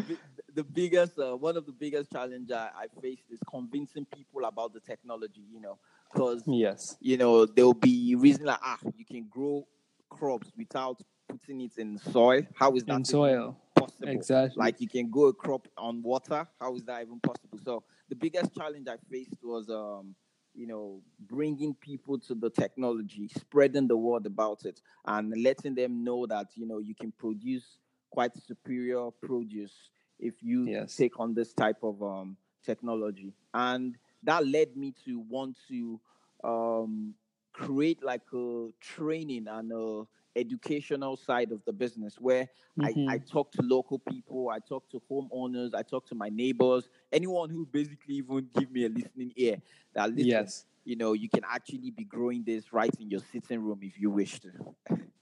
the 0.54 0.64
biggest, 0.64 1.18
uh, 1.20 1.36
one 1.36 1.58
of 1.58 1.66
the 1.66 1.72
biggest 1.72 2.12
challenge 2.12 2.52
I, 2.52 2.70
I 2.76 3.02
faced 3.02 3.24
is 3.32 3.40
convincing 3.50 4.06
people 4.06 4.46
about 4.46 4.74
the 4.74 4.80
technology. 4.80 5.44
You 5.52 5.62
know, 5.62 5.78
because 6.14 6.44
yes, 6.48 6.98
you 7.00 7.18
know 7.18 7.46
there 7.46 7.66
will 7.66 7.74
be 7.74 8.16
reason 8.16 8.46
like 8.46 8.60
ah, 8.64 8.80
you 8.96 9.06
can 9.06 9.28
grow 9.30 9.68
crops 10.10 10.52
without 10.58 11.02
putting 11.28 11.62
it 11.62 11.78
in 11.78 11.98
soil. 11.98 12.44
How 12.56 12.76
is 12.76 12.84
that 12.86 12.96
in 12.96 13.06
soil 13.06 13.58
possible? 13.76 14.10
Exactly. 14.10 14.56
Like 14.58 14.82
you 14.82 14.88
can 14.88 15.10
grow 15.10 15.26
a 15.26 15.34
crop 15.34 15.68
on 15.78 16.02
water. 16.02 16.48
How 16.60 16.76
is 16.76 16.84
that 16.86 17.02
even 17.02 17.20
possible? 17.20 17.60
So 17.64 17.84
the 18.10 18.16
biggest 18.16 18.54
challenge 18.56 18.88
I 18.88 18.98
faced 19.10 19.38
was 19.44 19.70
um, 19.70 20.16
you 20.54 20.68
know, 20.68 21.02
bringing 21.20 21.76
people 21.76 22.18
to 22.20 22.34
the 22.34 22.50
technology, 22.50 23.30
spreading 23.38 23.88
the 23.88 23.98
word 23.98 24.26
about 24.26 24.66
it, 24.66 24.80
and 25.06 25.34
letting 25.44 25.76
them 25.76 26.04
know 26.04 26.26
that 26.26 26.48
you 26.56 26.66
know 26.66 26.80
you 26.80 26.96
can 26.96 27.12
produce 27.12 27.78
quite 28.12 28.36
superior 28.36 29.10
produce 29.12 29.90
if 30.20 30.42
you 30.42 30.66
yes. 30.66 30.96
take 30.96 31.20
on 31.20 31.34
this 31.34 31.54
type 31.54 31.84
of 31.84 32.02
um, 32.02 32.38
technology. 32.64 33.34
And 33.54 33.98
that 34.24 34.48
led 34.48 34.76
me 34.76 34.94
to 35.06 35.20
want 35.20 35.58
to 35.70 36.00
um, 36.44 37.14
create 37.54 38.04
like 38.04 38.22
a 38.34 38.70
training 38.80 39.48
and 39.50 39.72
a 39.72 40.04
educational 40.38 41.16
side 41.16 41.52
of 41.52 41.64
the 41.66 41.72
business 41.72 42.20
where 42.20 42.50
Mhm. 42.78 43.08
I, 43.10 43.16
I 43.16 43.18
talk 43.20 43.52
to 43.54 43.62
local 43.62 44.00
people, 44.00 44.50
I 44.50 44.60
talk 44.60 44.90
to 44.90 45.02
homeowners, 45.10 45.74
I 45.74 45.82
talk 45.82 46.06
to 46.08 46.16
my 46.16 46.30
neighbors, 46.30 46.90
anyone 47.12 47.50
who 47.50 47.66
basically 47.66 48.16
even 48.16 48.50
give 48.58 48.70
me 48.70 48.86
a 48.86 48.90
listening 48.90 49.32
ear 49.38 49.62
that 49.94 50.10
listen, 50.10 50.28
Yes. 50.28 50.66
you 50.84 50.98
know, 50.98 51.14
you 51.14 51.30
can 51.30 51.44
actually 51.50 51.92
be 51.92 52.04
growing 52.04 52.44
this 52.44 52.74
right 52.74 52.94
in 53.00 53.10
your 53.10 53.22
sitting 53.32 53.62
room 53.64 53.80
if 53.82 53.98
you 54.00 54.10
wish 54.12 54.40
to. 54.42 54.52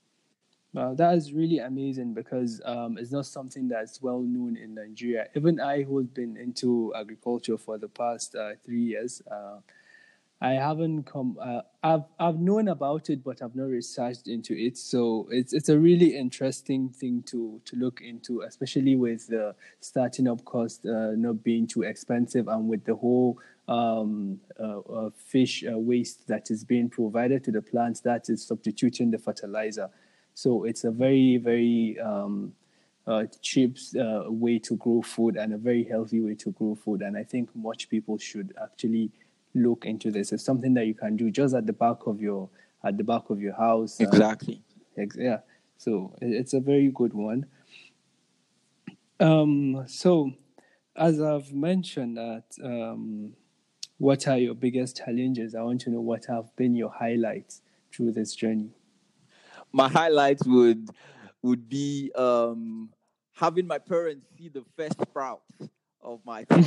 Wow, 0.74 0.96
that 0.96 1.14
is 1.14 1.32
really 1.32 1.60
amazing 1.60 2.16
because 2.16 2.60
um, 2.66 2.98
it's 2.98 3.12
not 3.12 3.28
something 3.28 3.68
that's 3.68 4.02
well 4.02 4.22
known 4.22 4.58
in 4.58 4.74
Nigeria. 4.74 5.28
Even 5.36 5.60
I, 5.60 5.84
who's 5.84 6.08
been 6.08 6.36
into 6.36 6.92
agriculture 6.96 7.60
for 7.60 7.78
the 7.78 7.88
past 7.88 8.36
uh, 8.36 8.54
three 8.66 8.82
years, 8.82 9.22
uh, 9.30 9.60
I 10.42 10.54
haven't 10.54 11.04
come. 11.04 11.38
Uh, 11.40 11.62
I've 11.84 12.06
I've 12.20 12.40
known 12.40 12.68
about 12.70 13.12
it, 13.12 13.24
but 13.24 13.44
I've 13.44 13.56
not 13.56 13.66
researched 13.66 14.28
into 14.28 14.54
it. 14.56 14.78
So 14.78 15.28
it's 15.30 15.54
it's 15.54 15.70
a 15.70 15.78
really 15.78 16.18
interesting 16.18 16.90
thing 16.90 17.22
to 17.28 17.62
to 17.66 17.76
look 17.76 18.02
into, 18.02 18.42
especially 18.42 18.96
with 18.96 19.28
the 19.28 19.56
starting 19.80 20.28
up 20.28 20.44
cost 20.44 20.88
uh, 20.88 21.12
not 21.12 21.44
being 21.44 21.68
too 21.68 21.84
expensive, 21.84 22.48
and 22.48 22.68
with 22.68 22.84
the 22.84 22.96
whole 22.96 23.38
um, 23.68 24.42
uh, 24.60 24.80
uh, 24.80 25.10
fish 25.16 25.64
uh, 25.72 25.78
waste 25.78 26.28
that 26.28 26.50
is 26.50 26.64
being 26.66 26.90
provided 26.90 27.44
to 27.44 27.52
the 27.52 27.62
plants 27.62 28.02
that 28.02 28.28
is 28.28 28.44
substituting 28.46 29.12
the 29.12 29.20
fertilizer. 29.20 29.92
So 30.34 30.64
it's 30.64 30.84
a 30.84 30.92
very, 30.92 31.38
very 31.38 32.00
um, 32.00 32.54
uh, 33.06 33.26
cheap 33.42 33.78
uh, 34.00 34.24
way 34.28 34.60
to 34.60 34.76
grow 34.78 35.02
food 35.02 35.38
and 35.38 35.54
a 35.54 35.58
very 35.58 35.84
healthy 35.84 36.22
way 36.22 36.36
to 36.36 36.52
grow 36.52 36.76
food. 36.76 37.02
And 37.02 37.18
I 37.18 37.24
think 37.24 37.50
much 37.56 37.90
people 37.90 38.18
should 38.18 38.54
actually 38.62 39.12
look 39.54 39.86
into 39.86 40.12
this. 40.12 40.32
It's 40.32 40.44
something 40.44 40.74
that 40.76 40.88
you 40.88 40.94
can 40.94 41.16
do 41.16 41.30
just 41.30 41.54
at 41.54 41.66
the 41.68 41.74
back 41.74 42.08
of 42.08 42.22
your 42.22 42.50
at 42.84 42.98
the 42.98 43.04
back 43.04 43.30
of 43.30 43.40
your 43.40 43.54
house. 43.54 44.02
uh, 44.02 44.06
Exactly. 44.06 44.62
Ex- 44.98 45.16
yeah. 45.18 45.40
So 45.78 46.16
it's 46.22 46.54
a 46.54 46.60
very 46.60 46.90
good 46.90 47.14
one. 47.14 47.46
Um, 49.20 49.86
so, 49.88 50.34
as 50.96 51.22
I've 51.22 51.54
mentioned, 51.54 52.18
that 52.18 52.44
um, 52.64 53.34
what 53.98 54.28
are 54.28 54.38
your 54.38 54.56
biggest 54.56 54.98
challenges? 54.98 55.56
I 55.56 55.62
want 55.62 55.82
to 55.82 55.90
know 55.90 56.02
what 56.02 56.26
have 56.26 56.54
been 56.56 56.76
your 56.76 56.90
highlights 56.90 57.62
through 57.94 58.12
this 58.14 58.36
journey. 58.36 58.72
My 59.74 59.90
highlights 59.90 60.46
would 60.46 60.90
would 61.42 61.68
be 61.68 62.12
um, 62.16 62.90
having 63.34 63.68
my 63.68 63.80
parents 63.80 64.28
see 64.38 64.48
the 64.50 64.64
first 64.78 65.02
sprouts 65.02 65.52
of 66.02 66.20
my 66.26 66.44
crop. 66.50 66.64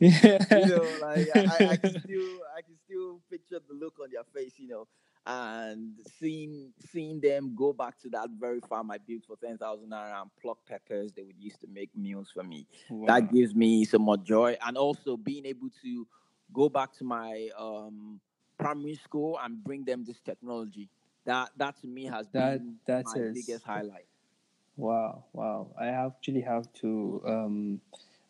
yeah. 0.00 0.44
you 0.50 0.66
know, 0.66 0.88
like 1.00 1.28
I, 1.34 1.40
I- 1.64 1.68
I 1.72 1.76
can 1.76 2.00
still 2.04 2.40
I 2.56 2.62
can 2.62 2.76
still 2.84 3.20
picture 3.30 3.60
the 3.66 3.74
look 3.74 3.94
on 4.02 4.08
their 4.12 4.24
face, 4.34 4.54
you 4.58 4.68
know, 4.68 4.86
and 5.26 5.92
seeing 6.18 6.72
seeing 6.92 7.20
them 7.20 7.54
go 7.56 7.72
back 7.72 7.98
to 8.00 8.08
that 8.10 8.28
very 8.38 8.60
farm 8.68 8.90
I 8.90 8.98
built 8.98 9.24
for 9.26 9.36
ten 9.36 9.56
thousand 9.58 9.90
naira 9.90 10.20
and 10.22 10.30
pluck 10.42 10.58
peppers 10.68 11.12
they 11.12 11.22
would 11.22 11.38
use 11.38 11.56
to 11.58 11.66
make 11.66 11.90
meals 11.96 12.30
for 12.32 12.42
me. 12.42 12.66
Wow. 12.90 13.06
That 13.06 13.32
gives 13.32 13.54
me 13.54 13.84
some 13.84 14.02
more 14.02 14.16
joy, 14.18 14.56
and 14.66 14.76
also 14.76 15.16
being 15.16 15.46
able 15.46 15.68
to 15.82 16.06
go 16.52 16.68
back 16.68 16.92
to 16.94 17.04
my 17.04 17.48
um, 17.58 18.20
primary 18.58 18.94
school 18.96 19.38
and 19.42 19.62
bring 19.62 19.84
them 19.84 20.04
this 20.04 20.20
technology. 20.20 20.88
That 21.26 21.50
that 21.58 21.80
to 21.82 21.86
me 21.86 22.04
has 22.06 22.26
That- 22.28 22.58
been 22.60 22.76
that 22.86 23.04
my 23.04 23.18
biggest 23.34 23.64
highlight. 23.64 24.06
Wow, 24.76 25.24
wow. 25.32 25.68
I 25.78 25.86
actually 25.88 26.42
have 26.42 26.70
to 26.82 27.22
um, 27.26 27.80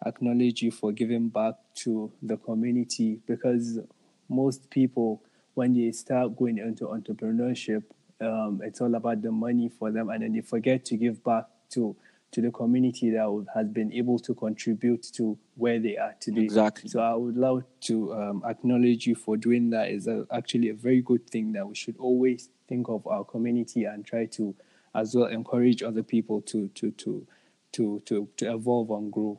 acknowledge 0.04 0.62
you 0.62 0.70
for 0.70 0.92
giving 0.92 1.28
back 1.28 1.54
to 1.82 2.12
the 2.22 2.36
community 2.36 3.20
because 3.26 3.80
most 4.28 4.70
people, 4.70 5.22
when 5.54 5.74
they 5.74 5.90
start 5.92 6.36
going 6.36 6.58
into 6.58 6.84
entrepreneurship, 6.86 7.82
um, 8.20 8.60
it's 8.64 8.80
all 8.80 8.94
about 8.94 9.22
the 9.22 9.32
money 9.32 9.68
for 9.68 9.90
them 9.90 10.08
and 10.08 10.22
then 10.22 10.32
they 10.34 10.40
forget 10.40 10.84
to 10.86 10.96
give 10.96 11.22
back 11.24 11.46
to 11.70 11.96
to 12.32 12.42
the 12.42 12.50
community 12.50 13.10
that 13.10 13.46
has 13.54 13.68
been 13.68 13.92
able 13.92 14.18
to 14.18 14.34
contribute 14.34 15.02
to 15.14 15.38
where 15.54 15.78
they 15.78 15.96
are 15.96 16.14
today. 16.20 16.42
Exactly. 16.42 16.90
So 16.90 17.00
I 17.00 17.14
would 17.14 17.36
love 17.36 17.64
to 17.82 18.12
um, 18.14 18.42
acknowledge 18.46 19.06
you 19.06 19.14
for 19.14 19.36
doing 19.36 19.70
that. 19.70 19.90
Is 19.90 20.06
a, 20.06 20.26
actually 20.32 20.68
a 20.68 20.74
very 20.74 21.00
good 21.00 21.28
thing 21.28 21.52
that 21.52 21.66
we 21.66 21.74
should 21.74 21.96
always 21.98 22.50
think 22.68 22.88
of 22.88 23.06
our 23.06 23.24
community 23.24 23.84
and 23.84 24.04
try 24.04 24.26
to, 24.26 24.54
as 24.94 25.14
well, 25.14 25.26
encourage 25.26 25.82
other 25.82 26.02
people 26.02 26.42
to 26.42 26.68
to 26.68 26.90
to 26.92 27.26
to 27.72 28.02
to, 28.06 28.28
to 28.36 28.52
evolve 28.52 28.90
and 28.90 29.12
grow. 29.12 29.38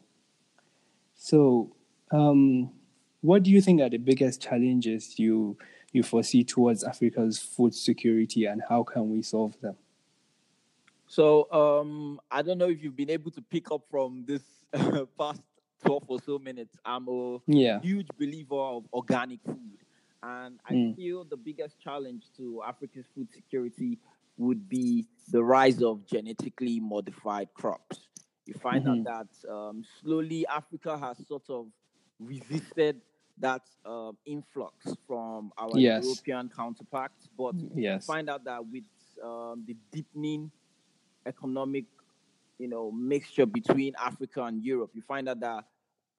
So, 1.15 1.75
um, 2.11 2.71
what 3.21 3.43
do 3.43 3.51
you 3.51 3.61
think 3.61 3.81
are 3.81 3.89
the 3.89 3.97
biggest 3.97 4.41
challenges 4.41 5.19
you 5.19 5.57
you 5.91 6.03
foresee 6.03 6.43
towards 6.43 6.83
Africa's 6.83 7.39
food 7.39 7.75
security, 7.75 8.45
and 8.45 8.61
how 8.69 8.83
can 8.83 9.09
we 9.09 9.21
solve 9.21 9.59
them? 9.61 9.75
So 11.07 11.49
um, 11.51 12.19
I 12.29 12.41
don't 12.41 12.57
know 12.57 12.67
if 12.69 12.83
you've 12.83 12.95
been 12.95 13.09
able 13.09 13.31
to 13.31 13.41
pick 13.41 13.71
up 13.71 13.81
from 13.89 14.25
this 14.27 14.41
past 15.17 15.41
twelve 15.83 16.03
or 16.07 16.19
so 16.21 16.37
minutes. 16.37 16.77
I'm 16.85 17.07
a 17.07 17.37
Yeah. 17.47 17.79
huge 17.81 18.07
believer 18.19 18.55
of 18.59 18.85
organic 18.93 19.39
food, 19.45 19.79
and 20.21 20.59
I 20.65 20.73
Mm. 20.73 20.95
feel 20.95 21.23
the 21.23 21.37
biggest 21.37 21.79
challenge 21.79 22.25
to 22.37 22.61
Africa's 22.67 23.05
food 23.15 23.31
security 23.31 23.99
would 24.37 24.67
be 24.69 25.05
the 25.31 25.43
rise 25.43 25.81
of 25.81 26.05
genetically 26.05 26.79
modified 26.79 27.53
crops. 27.53 28.07
You 28.45 28.53
find 28.55 28.85
Mhm. 28.85 29.07
out 29.07 29.29
that 29.43 29.49
um, 29.49 29.83
slowly 30.01 30.45
Africa 30.47 30.97
has 30.97 31.25
sort 31.25 31.49
of 31.49 31.67
resisted 32.19 33.01
that 33.39 33.61
um, 33.85 34.17
influx 34.25 34.93
from 35.07 35.51
our 35.57 35.77
Yes. 35.79 36.03
European 36.03 36.49
counterparts, 36.49 37.27
but 37.37 37.55
Yes. 37.75 38.05
find 38.05 38.29
out 38.29 38.43
that 38.43 38.65
with 38.67 38.83
um, 39.23 39.63
the 39.65 39.75
deepening 39.91 40.51
economic, 41.27 41.85
you 42.57 42.67
know, 42.67 42.91
mixture 42.91 43.45
between 43.45 43.93
Africa 44.03 44.43
and 44.43 44.63
Europe, 44.63 44.91
you 44.93 45.01
find 45.01 45.29
out 45.29 45.39
that 45.41 45.65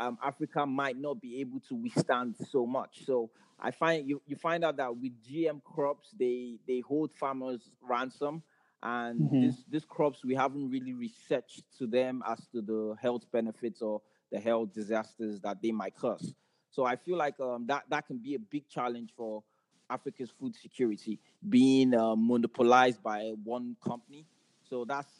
um, 0.00 0.18
Africa 0.22 0.64
might 0.66 0.96
not 0.96 1.20
be 1.20 1.40
able 1.40 1.60
to 1.68 1.74
withstand 1.74 2.36
so 2.50 2.66
much. 2.66 3.04
So 3.04 3.30
I 3.58 3.72
find 3.72 4.08
you, 4.08 4.22
you 4.26 4.36
find 4.36 4.64
out 4.64 4.76
that 4.76 4.96
with 4.96 5.12
GM 5.24 5.62
crops, 5.64 6.10
they 6.18 6.58
they 6.68 6.80
hold 6.80 7.12
farmers 7.12 7.60
ransom, 7.82 8.42
and 8.82 9.28
Mhm. 9.32 9.40
this 9.40 9.64
this 9.68 9.84
crops 9.84 10.24
we 10.24 10.34
haven't 10.36 10.70
really 10.70 10.92
researched 10.94 11.64
to 11.78 11.86
them 11.86 12.22
as 12.26 12.38
to 12.52 12.62
the 12.62 12.96
health 13.00 13.24
benefits 13.32 13.82
or 13.82 14.00
the 14.30 14.38
health 14.38 14.72
disasters 14.72 15.40
that 15.40 15.60
they 15.62 15.72
might 15.72 15.96
cause. 15.96 16.34
So 16.70 16.84
I 16.84 16.96
feel 16.96 17.16
like 17.16 17.40
um, 17.40 17.66
that 17.66 17.84
that 17.90 18.06
can 18.06 18.18
be 18.18 18.34
a 18.36 18.38
big 18.38 18.68
challenge 18.68 19.10
for 19.16 19.42
Africa's 19.90 20.30
food 20.30 20.54
security 20.54 21.18
being 21.48 21.94
uh, 21.94 22.14
monopolized 22.14 23.02
by 23.02 23.32
one 23.42 23.76
company. 23.84 24.26
So 24.68 24.84
that's 24.84 25.12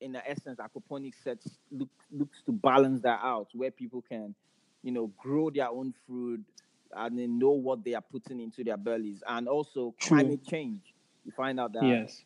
in 0.00 0.12
the 0.12 0.28
essence, 0.28 0.58
aquaponics 0.58 1.22
sets 1.22 1.58
look, 1.70 1.88
looks 2.10 2.42
to 2.42 2.52
balance 2.52 3.00
that 3.02 3.20
out, 3.22 3.48
where 3.54 3.70
people 3.70 4.02
can, 4.02 4.34
you 4.82 4.92
know, 4.92 5.12
grow 5.16 5.50
their 5.50 5.68
own 5.68 5.94
food 6.06 6.44
and 6.94 7.18
then 7.18 7.38
know 7.38 7.50
what 7.52 7.84
they 7.84 7.94
are 7.94 8.02
putting 8.02 8.40
into 8.40 8.64
their 8.64 8.76
bellies, 8.76 9.22
and 9.26 9.48
also 9.48 9.94
True. 9.98 10.18
climate 10.18 10.44
change. 10.44 10.94
You 11.24 11.32
find 11.32 11.58
out 11.60 11.72
that 11.74 11.86
Yes. 11.86 12.24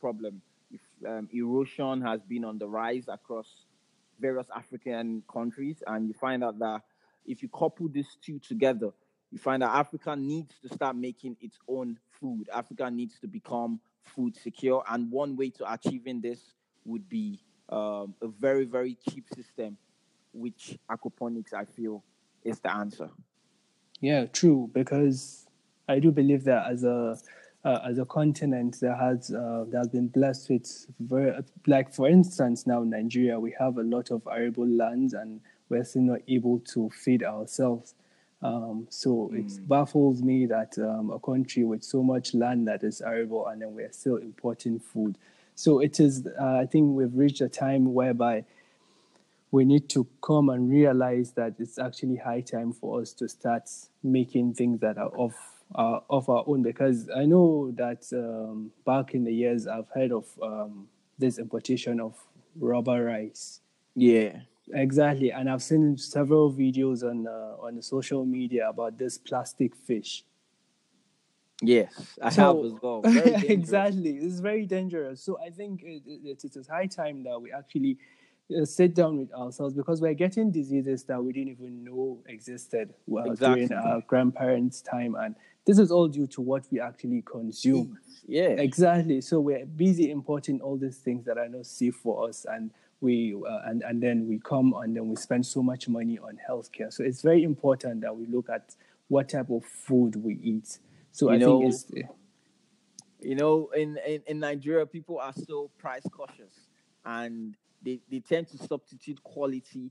problem. 0.00 0.42
If, 0.70 0.80
um, 1.06 1.28
erosion 1.32 2.00
has 2.02 2.20
been 2.22 2.44
on 2.44 2.58
the 2.58 2.66
rise 2.68 3.04
across 3.08 3.66
various 4.18 4.46
African 4.54 5.22
countries, 5.32 5.82
and 5.86 6.08
you 6.08 6.14
find 6.14 6.42
out 6.42 6.58
that 6.58 6.82
if 7.26 7.42
you 7.42 7.48
couple 7.48 7.88
these 7.88 8.16
two 8.24 8.38
together, 8.38 8.90
you 9.30 9.38
find 9.38 9.62
that 9.62 9.70
Africa 9.74 10.16
needs 10.16 10.54
to 10.60 10.68
start 10.74 10.96
making 10.96 11.36
its 11.40 11.58
own 11.68 11.98
food. 12.20 12.48
Africa 12.52 12.90
needs 12.90 13.18
to 13.20 13.26
become 13.28 13.80
food 14.04 14.36
secure, 14.36 14.84
and 14.88 15.10
one 15.10 15.36
way 15.36 15.50
to 15.50 15.72
achieving 15.72 16.20
this 16.20 16.40
would 16.84 17.08
be 17.08 17.40
um, 17.68 18.14
a 18.22 18.28
very, 18.28 18.64
very 18.64 18.96
cheap 19.08 19.26
system, 19.34 19.76
which 20.32 20.78
aquaponics, 20.90 21.54
I 21.54 21.64
feel, 21.64 22.04
is 22.44 22.60
the 22.60 22.72
answer. 22.72 23.10
Yeah, 24.00 24.26
true. 24.26 24.70
Because 24.72 25.46
I 25.88 25.98
do 25.98 26.10
believe 26.10 26.44
that 26.44 26.70
as 26.70 26.84
a 26.84 27.16
uh, 27.64 27.80
as 27.88 27.98
a 27.98 28.04
continent 28.04 28.78
that 28.80 28.98
has 28.98 29.30
uh, 29.30 29.64
that 29.70 29.78
has 29.78 29.88
been 29.88 30.08
blessed 30.08 30.50
with 30.50 30.86
very 31.00 31.32
like 31.66 31.92
for 31.92 32.08
instance 32.08 32.66
now 32.66 32.80
Nigeria 32.84 33.40
we 33.40 33.54
have 33.58 33.78
a 33.78 33.82
lot 33.82 34.10
of 34.10 34.20
arable 34.30 34.68
lands 34.68 35.14
and 35.14 35.40
we're 35.70 35.82
still 35.84 36.02
not 36.02 36.20
able 36.28 36.60
to 36.60 36.90
feed 36.90 37.22
ourselves. 37.22 37.94
Um, 38.44 38.86
so 38.90 39.30
it 39.32 39.66
baffles 39.66 40.22
me 40.22 40.44
that 40.46 40.76
um, 40.78 41.10
a 41.10 41.18
country 41.18 41.64
with 41.64 41.82
so 41.82 42.02
much 42.02 42.34
land 42.34 42.68
that 42.68 42.84
is 42.84 43.00
arable 43.00 43.46
and 43.46 43.62
then 43.62 43.74
we're 43.74 43.90
still 43.90 44.16
importing 44.16 44.78
food. 44.78 45.16
So 45.54 45.80
it 45.80 45.98
is. 45.98 46.26
Uh, 46.38 46.58
I 46.58 46.66
think 46.66 46.94
we've 46.94 47.14
reached 47.14 47.40
a 47.40 47.48
time 47.48 47.94
whereby 47.94 48.44
we 49.50 49.64
need 49.64 49.88
to 49.90 50.06
come 50.20 50.50
and 50.50 50.68
realize 50.68 51.32
that 51.32 51.54
it's 51.58 51.78
actually 51.78 52.16
high 52.16 52.42
time 52.42 52.72
for 52.72 53.00
us 53.00 53.12
to 53.14 53.28
start 53.28 53.70
making 54.02 54.54
things 54.54 54.80
that 54.80 54.98
are 54.98 55.16
of 55.16 55.34
uh, 55.74 56.00
of 56.10 56.28
our 56.28 56.44
own. 56.46 56.62
Because 56.62 57.08
I 57.16 57.24
know 57.24 57.70
that 57.76 58.04
um, 58.12 58.72
back 58.84 59.14
in 59.14 59.24
the 59.24 59.32
years, 59.32 59.66
I've 59.66 59.88
heard 59.94 60.12
of 60.12 60.26
um, 60.42 60.88
this 61.18 61.38
importation 61.38 61.98
of 61.98 62.14
rubber 62.56 63.04
rice. 63.04 63.60
Yeah. 63.94 64.40
Exactly, 64.72 65.30
and 65.30 65.50
I've 65.50 65.62
seen 65.62 65.96
several 65.98 66.52
videos 66.52 67.02
on 67.02 67.26
uh, 67.26 67.56
on 67.60 67.76
the 67.76 67.82
social 67.82 68.24
media 68.24 68.68
about 68.68 68.96
this 68.96 69.18
plastic 69.18 69.76
fish. 69.76 70.24
Yes, 71.60 72.16
I 72.20 72.30
so, 72.30 72.62
have 72.62 72.72
as 72.72 72.80
well. 72.82 73.00
exactly, 73.44 74.10
it's 74.10 74.40
very 74.40 74.64
dangerous. 74.66 75.22
So 75.22 75.38
I 75.44 75.50
think 75.50 75.82
it, 75.82 76.02
it, 76.06 76.38
it 76.42 76.56
is 76.56 76.66
high 76.66 76.86
time 76.86 77.22
that 77.24 77.38
we 77.40 77.52
actually 77.52 77.98
uh, 78.58 78.64
sit 78.64 78.94
down 78.94 79.18
with 79.18 79.32
ourselves 79.32 79.74
because 79.74 80.00
we're 80.00 80.14
getting 80.14 80.50
diseases 80.50 81.04
that 81.04 81.22
we 81.22 81.32
didn't 81.32 81.52
even 81.52 81.84
know 81.84 82.22
existed 82.26 82.94
well, 83.06 83.30
exactly. 83.30 83.66
during 83.66 83.72
our 83.72 84.00
grandparents' 84.06 84.80
time, 84.80 85.14
and 85.14 85.36
this 85.66 85.78
is 85.78 85.90
all 85.90 86.08
due 86.08 86.26
to 86.28 86.40
what 86.40 86.64
we 86.70 86.80
actually 86.80 87.22
consume. 87.22 87.98
Yeah, 88.26 88.48
exactly. 88.48 89.20
So 89.20 89.40
we're 89.40 89.66
busy 89.66 90.10
importing 90.10 90.60
all 90.62 90.78
these 90.78 90.96
things 90.96 91.26
that 91.26 91.36
are 91.36 91.48
not 91.48 91.66
safe 91.66 91.96
for 91.96 92.28
us, 92.28 92.46
and 92.48 92.70
we 93.04 93.34
uh, 93.34 93.60
and 93.66 93.82
and 93.82 94.02
then 94.02 94.26
we 94.26 94.40
come 94.40 94.74
and 94.82 94.96
then 94.96 95.08
we 95.08 95.14
spend 95.14 95.46
so 95.46 95.62
much 95.62 95.88
money 95.88 96.18
on 96.18 96.38
healthcare. 96.48 96.92
So 96.92 97.04
it's 97.04 97.22
very 97.22 97.44
important 97.44 98.00
that 98.00 98.16
we 98.16 98.26
look 98.26 98.48
at 98.48 98.74
what 99.08 99.28
type 99.28 99.50
of 99.50 99.64
food 99.64 100.16
we 100.16 100.40
eat. 100.42 100.78
So 101.12 101.28
you 101.28 101.34
I 101.34 101.38
know, 101.38 101.60
think 101.60 101.74
it's. 101.74 101.86
You 103.20 103.36
know, 103.36 103.70
in, 103.74 103.98
in, 104.06 104.20
in 104.26 104.38
Nigeria, 104.38 104.84
people 104.84 105.18
are 105.18 105.32
still 105.32 105.70
price 105.78 106.02
cautious, 106.10 106.66
and 107.06 107.54
they, 107.82 108.00
they 108.10 108.20
tend 108.20 108.48
to 108.48 108.58
substitute 108.58 109.22
quality 109.22 109.90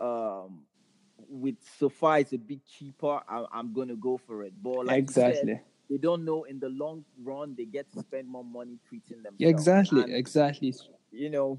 um, 0.00 0.62
with 1.28 1.56
so 1.78 1.90
far 1.90 2.20
it's 2.20 2.32
a 2.32 2.38
bit 2.38 2.60
cheaper. 2.66 3.20
I, 3.28 3.44
am 3.52 3.74
gonna 3.74 3.96
go 3.96 4.16
for 4.16 4.44
it. 4.44 4.54
But 4.62 4.86
like 4.86 4.98
exactly. 4.98 5.54
Said, 5.54 5.60
they 5.90 5.98
don't 5.98 6.24
know 6.24 6.44
in 6.44 6.58
the 6.58 6.68
long 6.68 7.04
run 7.22 7.54
they 7.58 7.64
get 7.64 7.92
to 7.92 8.00
spend 8.00 8.28
more 8.28 8.44
money 8.44 8.78
treating 8.88 9.22
them. 9.22 9.34
Exactly, 9.38 10.02
and, 10.02 10.14
exactly. 10.14 10.74
You 11.10 11.28
know, 11.28 11.58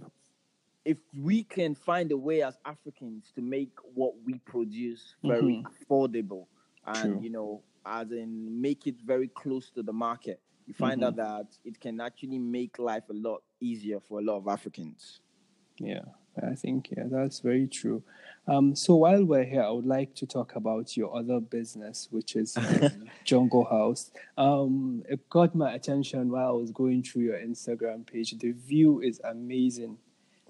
if 0.85 0.97
we 1.17 1.43
can 1.43 1.75
find 1.75 2.11
a 2.11 2.17
way 2.17 2.41
as 2.41 2.57
Africans 2.65 3.31
to 3.35 3.41
make 3.41 3.71
what 3.93 4.13
we 4.25 4.39
produce 4.39 5.15
very 5.23 5.63
mm-hmm. 5.63 5.93
affordable 5.93 6.47
and 6.88 7.13
True. 7.13 7.19
you 7.21 7.29
know, 7.29 7.63
as 7.85 8.11
in 8.11 8.61
make 8.61 8.88
it 8.88 8.95
very 9.05 9.27
close 9.27 9.69
to 9.71 9.83
the 9.83 9.93
market, 9.93 10.39
you 10.65 10.73
find 10.73 11.01
mm-hmm. 11.01 11.19
out 11.19 11.47
that 11.47 11.47
it 11.63 11.79
can 11.79 12.01
actually 12.01 12.39
make 12.39 12.79
life 12.79 13.03
a 13.09 13.13
lot 13.13 13.41
easier 13.59 14.00
for 14.00 14.19
a 14.19 14.23
lot 14.23 14.38
of 14.38 14.47
Africans. 14.47 15.21
Yeah, 15.77 16.01
I 16.41 16.55
think 16.55 16.89
yeah, 16.95 17.03
that's 17.09 17.39
very 17.39 17.67
true. 17.67 18.03
Um, 18.47 18.75
so 18.75 18.95
while 18.95 19.23
we're 19.23 19.43
here, 19.43 19.63
I 19.63 19.69
would 19.69 19.85
like 19.85 20.15
to 20.15 20.25
talk 20.25 20.55
about 20.55 20.97
your 20.97 21.15
other 21.15 21.39
business, 21.39 22.07
which 22.11 22.35
is 22.35 22.57
um, 22.57 23.09
Jungle 23.23 23.65
House. 23.65 24.11
Um, 24.38 25.03
it 25.09 25.29
got 25.29 25.53
my 25.53 25.73
attention 25.73 26.31
while 26.31 26.47
I 26.47 26.51
was 26.51 26.71
going 26.71 27.03
through 27.03 27.23
your 27.23 27.38
Instagram 27.38 28.05
page. 28.05 28.38
The 28.38 28.51
view 28.51 29.01
is 29.01 29.21
amazing. 29.23 29.97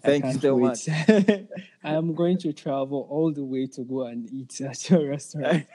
Thank 0.04 0.26
you 0.26 0.34
so 0.34 0.56
wait. 0.56 0.62
much. 0.62 0.90
I 1.84 1.94
am 1.94 2.14
going 2.14 2.38
to 2.40 2.54
travel 2.54 3.08
all 3.10 3.32
the 3.32 3.44
way 3.44 3.68
to 3.68 3.82
go 3.84 4.04
and 4.04 4.30
eat 4.32 4.60
at 4.62 4.90
your 4.90 5.10
restaurant. 5.10 5.66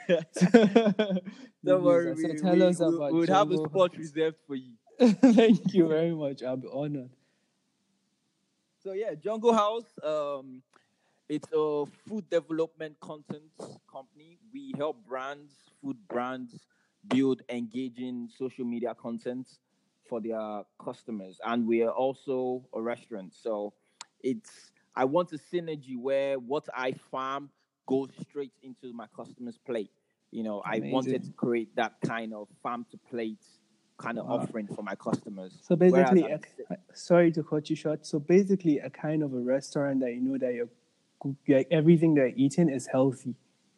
Don't 1.65 1.83
worry, 1.83 2.15
we, 2.15 2.35
tell 2.37 2.55
we, 2.55 2.63
us 2.63 2.81
about. 2.81 3.13
We 3.13 3.21
would 3.21 3.29
have 3.29 3.51
a 3.51 3.57
spot 3.57 3.97
reserved 3.97 4.37
for 4.47 4.55
you. 4.55 4.75
Thank 4.99 5.75
you 5.75 5.89
very 5.89 6.13
much. 6.13 6.43
I'll 6.43 6.57
be 6.57 6.69
honored. 6.73 7.11
So 8.83 8.93
yeah, 8.93 9.15
Jungle 9.15 9.53
House. 9.53 9.99
Um, 10.03 10.63
it's 11.29 11.49
a 11.53 11.85
food 12.07 12.31
development 12.31 13.01
content 13.01 13.43
company. 13.91 14.39
We 14.53 14.73
help 14.77 15.05
brands, 15.09 15.53
food 15.83 15.97
brands, 16.09 16.67
build 17.09 17.43
engaging 17.49 18.29
social 18.39 18.65
media 18.65 18.95
content 18.95 19.49
for 20.09 20.21
their 20.21 20.63
customers, 20.83 21.41
and 21.45 21.67
we 21.67 21.83
are 21.83 21.91
also 21.91 22.65
a 22.73 22.81
restaurant. 22.81 23.35
So 23.35 23.73
it's 24.27 24.73
I 24.95 25.05
want 25.05 25.33
a 25.33 25.39
synergy 25.39 25.97
where 25.97 26.39
what 26.39 26.67
I 26.75 26.93
farm 27.11 27.51
goes 27.87 28.11
straight 28.29 28.53
into 28.63 28.93
my 28.93 29.07
customer's 29.15 29.59
plate. 29.59 29.91
You 30.33 30.43
know, 30.43 30.63
Amazing. 30.67 30.89
I 30.89 30.93
wanted 30.93 31.25
to 31.25 31.33
create 31.33 31.77
that 31.77 31.95
kind 32.05 32.35
of 32.35 32.49
farm 32.63 32.85
to 32.91 32.99
plate 33.11 33.45
kind 33.99 34.19
of 34.19 34.27
wow. 34.27 34.39
offering 34.39 34.67
for 34.67 34.83
my 34.83 34.95
customers. 34.95 35.59
So 35.63 35.77
basically, 35.77 36.23
a, 36.23 36.41
sorry 36.93 37.31
to 37.33 37.43
cut 37.43 37.71
you 37.71 37.77
short. 37.77 38.05
So 38.05 38.19
basically, 38.19 38.79
a 38.79 38.91
kind 38.91 39.23
of 39.23 39.33
a 39.33 39.39
restaurant 39.39 40.01
that 40.01 40.13
you 40.13 40.21
know 40.21 40.39
that 40.39 40.53
you're, 40.53 40.69
you're 41.47 41.65
everything 41.71 42.15
they're 42.15 42.33
eating 42.35 42.69
is 42.69 42.87
healthy. 42.87 43.35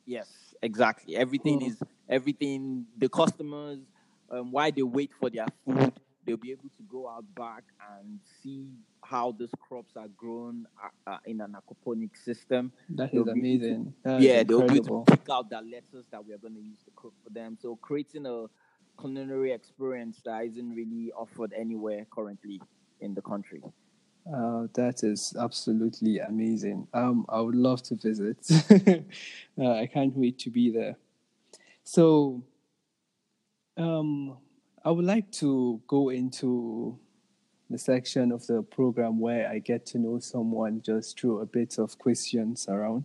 Yes, 0.07 0.55
exactly. 0.63 1.17
Everything 1.17 1.63
is 1.63 1.83
everything. 2.09 2.87
The 2.97 3.09
customers, 3.09 3.81
um, 4.31 4.51
why 4.51 4.71
they 4.71 4.83
wait 4.83 5.11
for 5.21 5.29
their 5.29 5.47
food, 5.65 5.93
they'll 6.29 6.37
be 6.37 6.53
able 6.53 6.69
to 6.77 6.83
go 6.91 7.09
out 7.09 7.25
back 7.35 7.65
and 7.99 8.21
see 8.43 8.69
how 9.03 9.35
these 9.39 9.51
crops 9.59 9.97
are 9.97 10.09
grown 10.09 10.67
uh, 10.83 11.11
uh, 11.11 11.19
in 11.25 11.41
an 11.41 11.57
aquaponic 11.57 12.11
system. 12.23 12.71
That 12.91 13.15
is 13.15 13.27
amazing. 13.27 13.95
To, 14.05 14.19
yeah, 14.21 14.43
they'll 14.43 14.67
be 14.67 14.77
able 14.77 15.05
to 15.05 15.17
pick 15.17 15.29
out 15.31 15.49
the 15.49 15.61
lettuce 15.61 16.07
that 16.11 16.25
we're 16.25 16.39
going 16.39 16.55
to 16.55 16.61
use 16.61 16.79
to 16.85 16.91
cook 16.95 17.15
for 17.25 17.31
them. 17.31 17.57
So 17.61 17.77
creating 17.77 18.27
a 18.27 18.47
culinary 19.01 19.53
experience 19.53 20.21
that 20.25 20.45
isn't 20.45 20.75
really 20.75 21.13
offered 21.13 21.53
anywhere 21.57 22.07
currently 22.11 22.61
in 23.01 23.15
the 23.15 23.23
country. 23.23 23.63
Uh, 24.27 24.67
that 24.75 25.03
is 25.03 25.35
absolutely 25.41 26.19
amazing. 26.19 26.87
Um, 26.93 27.25
I 27.31 27.41
would 27.41 27.55
love 27.55 27.83
to 27.85 27.95
visit. 27.95 28.39
uh, 29.59 29.71
I 29.71 29.87
can't 29.87 30.15
wait 30.15 30.39
to 30.41 30.51
be 30.51 30.71
there. 30.71 30.97
So, 31.85 32.43
um, 33.79 34.37
I 34.89 34.91
would 34.91 35.05
like 35.05 35.31
to 35.33 35.83
go 35.87 36.09
into 36.09 36.99
the 37.69 37.77
section 37.77 38.33
of 38.33 38.47
the 38.47 38.63
program 38.63 39.21
where 39.21 39.47
I 39.47 39.59
get 39.59 39.85
to 39.89 39.99
know 39.99 40.19
someone 40.19 40.81
just 40.81 41.21
through 41.21 41.41
a 41.41 41.45
bit 41.45 41.79
of 41.79 41.99
questions 41.99 42.67
around. 42.71 43.05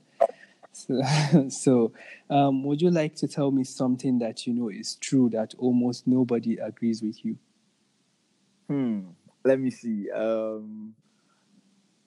So, 0.71 1.01
so 1.49 1.91
um, 2.29 2.63
would 2.63 2.81
you 2.81 2.89
like 2.89 3.15
to 3.15 3.27
tell 3.27 3.51
me 3.51 3.65
something 3.65 4.17
that 4.19 4.47
you 4.47 4.53
know 4.53 4.69
is 4.69 4.95
true 4.95 5.29
that 5.31 5.55
almost 5.57 6.07
nobody 6.07 6.55
agrees 6.55 7.03
with 7.03 7.25
you? 7.25 7.35
Hmm. 8.69 9.01
Let 9.43 9.59
me 9.59 9.69
see. 9.69 10.09
Um, 10.09 10.95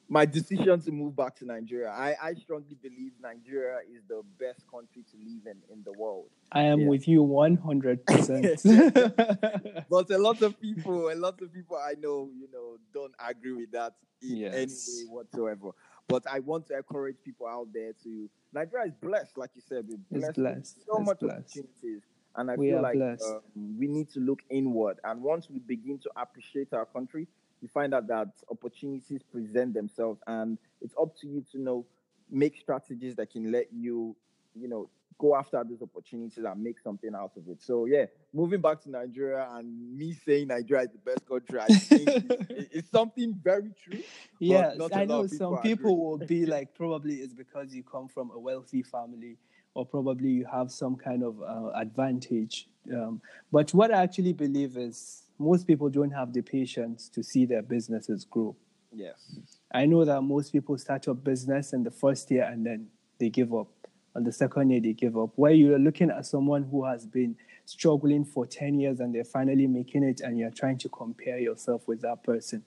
my 0.09 0.25
decision 0.25 0.81
to 0.81 0.93
move 0.93 1.17
back 1.17 1.35
to 1.37 1.45
Nigeria. 1.45 1.91
I, 1.91 2.15
I 2.23 2.35
strongly 2.35 2.77
believe 2.81 3.13
Nigeria 3.21 3.81
is 3.91 4.03
the 4.09 4.23
best 4.39 4.65
country 4.71 5.03
to 5.11 5.17
live 5.19 5.47
in 5.47 5.57
in 5.73 5.83
the 5.85 5.93
world. 5.99 6.31
I 6.53 6.63
am 6.63 6.81
yeah. 6.81 6.89
with 6.89 7.07
you 7.09 7.25
100%. 7.25 9.85
but 9.91 10.11
a 10.11 10.19
lot 10.19 10.43
of 10.43 10.61
people, 10.61 11.11
a 11.11 11.15
lot 11.15 11.41
of 11.43 11.53
people 11.53 11.77
I 11.77 11.95
know, 12.01 12.31
you 12.35 12.49
know, 12.53 12.77
don't 12.95 13.15
agree 13.19 13.55
with 13.55 13.73
that 13.73 13.95
in 14.23 14.37
yes. 14.37 14.55
any 14.55 14.73
way 14.73 15.07
whatsoever. 15.13 15.73
But 16.09 16.23
I 16.31 16.39
want 16.39 16.69
to 16.69 16.77
encourage 16.77 17.17
people 17.25 17.49
out 17.49 17.67
there 17.75 17.93
to 18.05 18.31
Nigeria 18.53 18.87
is 18.87 18.95
blessed, 18.95 19.37
like 19.37 19.51
you 19.57 19.63
said, 19.67 19.89
blessed. 20.11 20.29
It's 20.29 20.39
blessed. 20.39 20.87
So 20.87 20.99
it's 20.99 21.07
much 21.07 21.19
blessed. 21.19 21.59
opportunities. 21.59 22.03
And 22.37 22.49
I 22.51 22.55
we 22.55 22.71
feel 22.71 22.83
like 22.83 22.97
um, 22.97 23.41
we 23.79 23.89
need 23.89 24.11
to 24.11 24.21
look 24.21 24.43
inward. 24.51 24.99
And 25.03 25.23
once 25.23 25.49
we 25.51 25.59
begin 25.59 25.99
to 26.01 26.11
appreciate 26.17 26.73
our 26.73 26.85
country, 26.85 27.27
you 27.61 27.69
find 27.69 27.95
out 27.95 28.07
that 28.07 28.29
opportunities 28.51 29.23
present 29.23 29.75
themselves 29.75 30.21
and 30.27 30.59
it's 30.81 30.95
up 31.01 31.17
to 31.17 31.27
you 31.27 31.45
to 31.53 31.61
know 31.61 31.85
make 32.31 32.59
strategies 32.59 33.15
that 33.17 33.31
can 33.31 33.51
let 33.53 33.67
you 33.73 34.17
you 34.55 34.69
know 34.69 34.89
go 35.19 35.35
after 35.35 35.63
those 35.65 35.81
opportunities 35.81 36.45
and 36.45 36.63
make 36.63 36.79
something 36.79 37.15
out 37.15 37.33
of 37.37 37.49
it. 37.49 37.63
So 37.63 37.87
yeah 37.87 38.07
moving 38.37 38.61
back 38.61 38.81
to 38.83 38.91
nigeria 38.91 39.49
and 39.55 39.97
me 39.97 40.13
saying 40.13 40.49
nigeria 40.49 40.85
is 40.85 40.91
the 40.91 40.99
best 40.99 41.27
country 41.27 41.59
i 41.59 41.67
think 41.67 42.09
it's, 42.51 42.69
it's, 42.75 42.91
something 42.91 43.35
very 43.43 43.71
true 43.83 43.99
yes 44.39 44.77
i 44.95 45.05
know 45.05 45.23
people 45.23 45.39
some 45.39 45.63
people 45.63 45.97
will 45.97 46.19
be 46.19 46.45
like 46.55 46.75
probably 46.75 47.15
it's 47.17 47.33
because 47.33 47.75
you 47.75 47.83
come 47.83 48.07
from 48.07 48.31
a 48.33 48.39
wealthy 48.39 48.83
family 48.83 49.39
or 49.75 49.87
probably 49.87 50.29
you 50.29 50.45
have 50.45 50.71
some 50.71 50.97
kind 50.97 51.23
of 51.23 51.43
uh, 51.43 51.71
advantage 51.75 52.69
um, 52.95 53.21
but 53.51 53.73
what 53.73 53.93
i 53.93 54.03
actually 54.03 54.35
believe 54.35 54.77
is 54.77 55.23
most 55.39 55.67
people 55.67 55.89
don't 55.89 56.11
have 56.11 56.33
the 56.33 56.43
patience 56.43 57.09
to 57.11 57.23
see 57.23 57.45
their 57.45 57.63
businesses 57.63 58.25
grow. 58.25 58.57
Yes. 58.93 59.39
I 59.73 59.87
know 59.87 60.05
that 60.05 60.23
most 60.23 60.53
people 60.53 60.79
start 60.79 61.07
up 61.09 61.23
business 61.23 61.73
in 61.73 61.83
the 61.83 61.91
first 61.91 62.31
year 62.31 62.45
and 62.45 62.65
then 62.65 62.89
they 63.19 63.29
give 63.29 63.55
up. 63.55 63.69
On 64.15 64.25
the 64.25 64.33
second 64.33 64.71
year, 64.71 64.81
they 64.81 64.95
give 64.95 65.19
up. 65.19 65.31
Where 65.37 65.53
you're 65.53 65.79
looking 65.79 66.11
at 66.11 66.25
someone 66.25 66.63
who 66.71 66.87
has 66.87 67.07
been 67.07 67.37
struggling 67.67 68.25
for 68.25 68.47
10 68.47 68.81
years 68.81 69.01
and 69.01 69.15
they're 69.15 69.25
finally 69.25 69.67
making 69.67 70.05
it, 70.05 70.21
and 70.23 70.39
you're 70.39 70.51
trying 70.51 70.79
to 70.79 70.89
compare 70.89 71.39
yourself 71.39 71.87
with 71.87 72.01
that 72.01 72.25
person. 72.25 72.65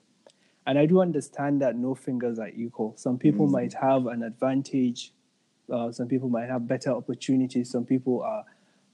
And 0.66 0.78
I 0.78 0.86
do 0.86 1.00
understand 1.00 1.60
that 1.62 1.74
no 1.76 1.94
fingers 1.94 2.38
are 2.38 2.50
equal. 2.50 2.94
Some 2.96 3.18
people 3.18 3.48
mm. 3.48 3.52
might 3.52 3.72
have 3.74 4.06
an 4.06 4.22
advantage, 4.22 5.12
uh, 5.72 5.90
some 5.90 6.06
people 6.06 6.28
might 6.28 6.48
have 6.48 6.68
better 6.68 6.90
opportunities, 6.90 7.70
some 7.70 7.84
people 7.84 8.22
are, 8.22 8.44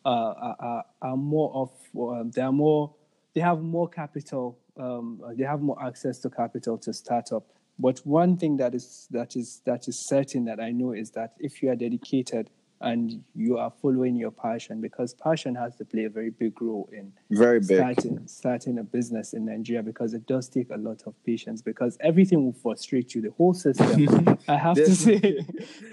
uh, 0.05 0.55
are, 0.61 0.85
are, 1.03 1.17
more 1.17 1.53
of, 1.55 1.71
um, 1.99 2.31
they 2.31 2.43
are 2.43 2.53
more 2.53 2.95
they 3.37 3.43
have 3.43 3.61
more 3.61 3.87
capital, 3.87 4.59
um, 4.79 5.21
they 5.37 5.45
have 5.45 5.61
more 5.61 5.77
access 5.85 6.19
to 6.21 6.31
capital 6.31 6.79
to 6.79 6.93
start 6.95 7.33
up. 7.33 7.45
But 7.79 7.99
one 7.99 8.39
thing 8.39 8.57
that 8.57 8.75
is 8.75 9.07
that 9.11 9.37
is 9.37 9.61
that 9.67 9.89
is 9.89 9.99
certain 9.99 10.47
that 10.47 10.59
I 10.59 10.71
know 10.71 10.93
is 10.93 11.11
that 11.11 11.35
if 11.39 11.63
you 11.63 11.71
are 11.71 11.77
dedicated 11.77 12.49
and 12.81 13.23
you 13.35 13.59
are 13.59 13.71
following 13.83 14.17
your 14.17 14.31
passion, 14.31 14.81
because 14.81 15.13
passion 15.13 15.55
has 15.55 15.77
to 15.77 15.85
play 15.85 16.05
a 16.05 16.09
very 16.09 16.31
big 16.31 16.63
role 16.63 16.89
in 16.91 17.13
very 17.31 17.61
big 17.61 17.77
starting 17.77 18.27
starting 18.27 18.79
a 18.79 18.83
business 18.83 19.35
in 19.35 19.45
Nigeria 19.45 19.83
because 19.83 20.15
it 20.15 20.27
does 20.27 20.49
take 20.49 20.71
a 20.71 20.79
lot 20.79 21.03
of 21.07 21.13
patience 21.27 21.61
because 21.61 21.99
everything 22.01 22.43
will 22.43 22.55
frustrate 22.55 23.15
you. 23.15 23.21
The 23.21 23.33
whole 23.33 23.53
system, 23.53 24.39
I 24.49 24.57
have 24.57 24.77
to 24.77 24.95
say, 24.95 25.19
the 25.21 25.45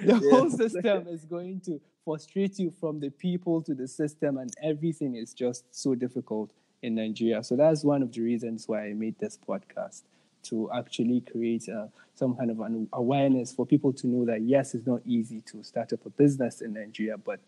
yes. 0.01 0.23
whole 0.31 0.49
system 0.49 1.07
is 1.09 1.25
going 1.25 1.59
to 1.65 1.81
frustrate 2.05 2.57
you 2.57 2.71
from 2.71 3.01
the 3.01 3.09
people 3.09 3.61
to 3.63 3.73
the 3.73 3.87
system, 3.89 4.37
and 4.37 4.49
everything 4.63 5.15
is 5.17 5.33
just 5.33 5.65
so 5.75 5.93
difficult 5.93 6.53
in 6.83 6.95
Nigeria. 6.95 7.41
So 7.43 7.55
that's 7.55 7.83
one 7.83 8.03
of 8.03 8.11
the 8.11 8.21
reasons 8.21 8.67
why 8.67 8.87
I 8.87 8.93
made 8.93 9.17
this 9.17 9.39
podcast 9.47 10.03
to 10.43 10.69
actually 10.71 11.21
create 11.21 11.67
uh, 11.69 11.87
some 12.13 12.35
kind 12.35 12.51
of 12.51 12.59
an 12.59 12.87
awareness 12.93 13.53
for 13.53 13.65
people 13.65 13.93
to 13.93 14.07
know 14.07 14.25
that 14.25 14.41
yes, 14.41 14.75
it's 14.75 14.85
not 14.85 15.01
easy 15.05 15.41
to 15.41 15.63
start 15.63 15.93
up 15.93 16.05
a 16.05 16.09
business 16.09 16.61
in 16.61 16.73
Nigeria, 16.73 17.17
but 17.17 17.39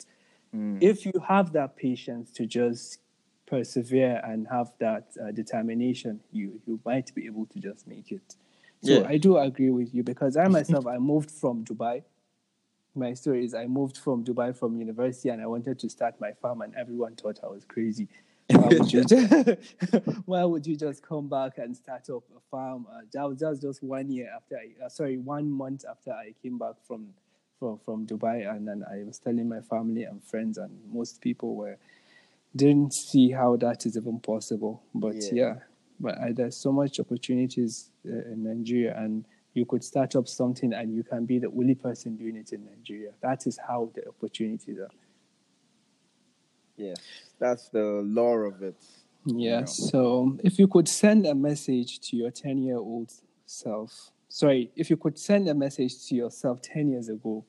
mm. 0.55 0.81
if 0.81 1.05
you 1.05 1.11
have 1.27 1.51
that 1.53 1.75
patience 1.75 2.31
to 2.31 2.45
just 2.45 2.99
persevere 3.45 4.21
and 4.23 4.47
have 4.47 4.71
that 4.79 5.09
uh, 5.21 5.31
determination, 5.31 6.21
you 6.31 6.59
you 6.65 6.79
might 6.85 7.13
be 7.13 7.25
able 7.25 7.45
to 7.47 7.59
just 7.59 7.87
make 7.87 8.11
it. 8.11 8.35
So 8.81 9.01
yeah. 9.01 9.07
I 9.07 9.17
do 9.17 9.37
agree 9.37 9.71
with 9.71 9.93
you 9.93 10.03
because 10.03 10.37
I 10.37 10.47
myself 10.59 10.87
I 10.87 10.97
moved 10.97 11.29
from 11.29 11.65
Dubai. 11.65 12.03
My 12.95 13.13
story 13.13 13.43
is 13.43 13.53
I 13.53 13.65
moved 13.65 13.97
from 13.97 14.23
Dubai 14.23 14.55
from 14.55 14.77
university 14.77 15.27
and 15.27 15.41
I 15.41 15.47
wanted 15.47 15.77
to 15.79 15.89
start 15.89 16.15
my 16.21 16.31
farm 16.31 16.61
and 16.61 16.73
everyone 16.75 17.15
thought 17.15 17.39
I 17.43 17.47
was 17.47 17.65
crazy. 17.65 18.07
Why 18.49 18.67
would 18.67 18.93
you 18.93 19.03
just, 19.03 19.59
why 20.25 20.43
would 20.43 20.67
you 20.67 20.75
just 20.75 21.01
come 21.03 21.27
back 21.27 21.57
and 21.57 21.75
start 21.75 22.09
up 22.09 22.23
a 22.35 22.39
farm? 22.51 22.85
Uh, 22.91 23.01
that, 23.13 23.27
was, 23.27 23.41
was 23.41 23.59
just 23.59 23.83
one 23.83 24.11
year 24.11 24.29
after 24.35 24.57
I, 24.57 24.85
uh, 24.85 24.89
sorry, 24.89 25.17
one 25.17 25.49
month 25.49 25.85
after 25.89 26.11
I 26.11 26.33
came 26.41 26.57
back 26.57 26.75
from, 26.87 27.07
from, 27.59 27.79
from 27.83 28.05
Dubai. 28.05 28.49
And 28.49 28.67
then 28.67 28.83
I 28.89 29.03
was 29.03 29.19
telling 29.19 29.49
my 29.49 29.61
family 29.61 30.03
and 30.03 30.23
friends, 30.23 30.57
and 30.57 30.71
most 30.91 31.21
people 31.21 31.55
were, 31.55 31.77
didn't 32.55 32.93
see 32.93 33.31
how 33.31 33.55
that 33.57 33.85
is 33.85 33.97
even 33.97 34.19
possible. 34.19 34.83
But 34.93 35.15
yeah, 35.15 35.29
yeah 35.33 35.55
but 35.99 36.17
I, 36.19 36.31
there's 36.31 36.57
so 36.57 36.71
much 36.71 36.99
opportunities 36.99 37.89
uh, 38.05 38.11
in 38.11 38.43
Nigeria, 38.43 38.95
and 38.97 39.25
you 39.53 39.65
could 39.65 39.83
start 39.83 40.15
up 40.15 40.27
something 40.27 40.73
and 40.73 40.93
you 40.93 41.03
can 41.03 41.25
be 41.25 41.39
the 41.39 41.47
only 41.47 41.75
person 41.75 42.17
doing 42.17 42.35
it 42.35 42.51
in 42.51 42.65
Nigeria. 42.65 43.11
That 43.21 43.47
is 43.47 43.57
how 43.65 43.89
the 43.95 44.07
opportunities 44.09 44.77
are. 44.79 44.89
Yes, 46.77 46.97
that's 47.39 47.69
the 47.69 48.01
law 48.03 48.35
of 48.35 48.61
it. 48.61 48.75
Yeah. 49.25 49.35
You 49.35 49.59
know. 49.61 49.65
So 49.65 50.37
if 50.43 50.59
you 50.59 50.67
could 50.67 50.87
send 50.87 51.25
a 51.25 51.35
message 51.35 51.99
to 52.09 52.15
your 52.15 52.31
10 52.31 52.61
year 52.61 52.77
old 52.77 53.11
self, 53.45 54.11
sorry, 54.29 54.71
if 54.75 54.89
you 54.89 54.97
could 54.97 55.17
send 55.17 55.47
a 55.47 55.53
message 55.55 56.07
to 56.07 56.15
yourself 56.15 56.61
10 56.61 56.89
years 56.89 57.09
ago, 57.09 57.45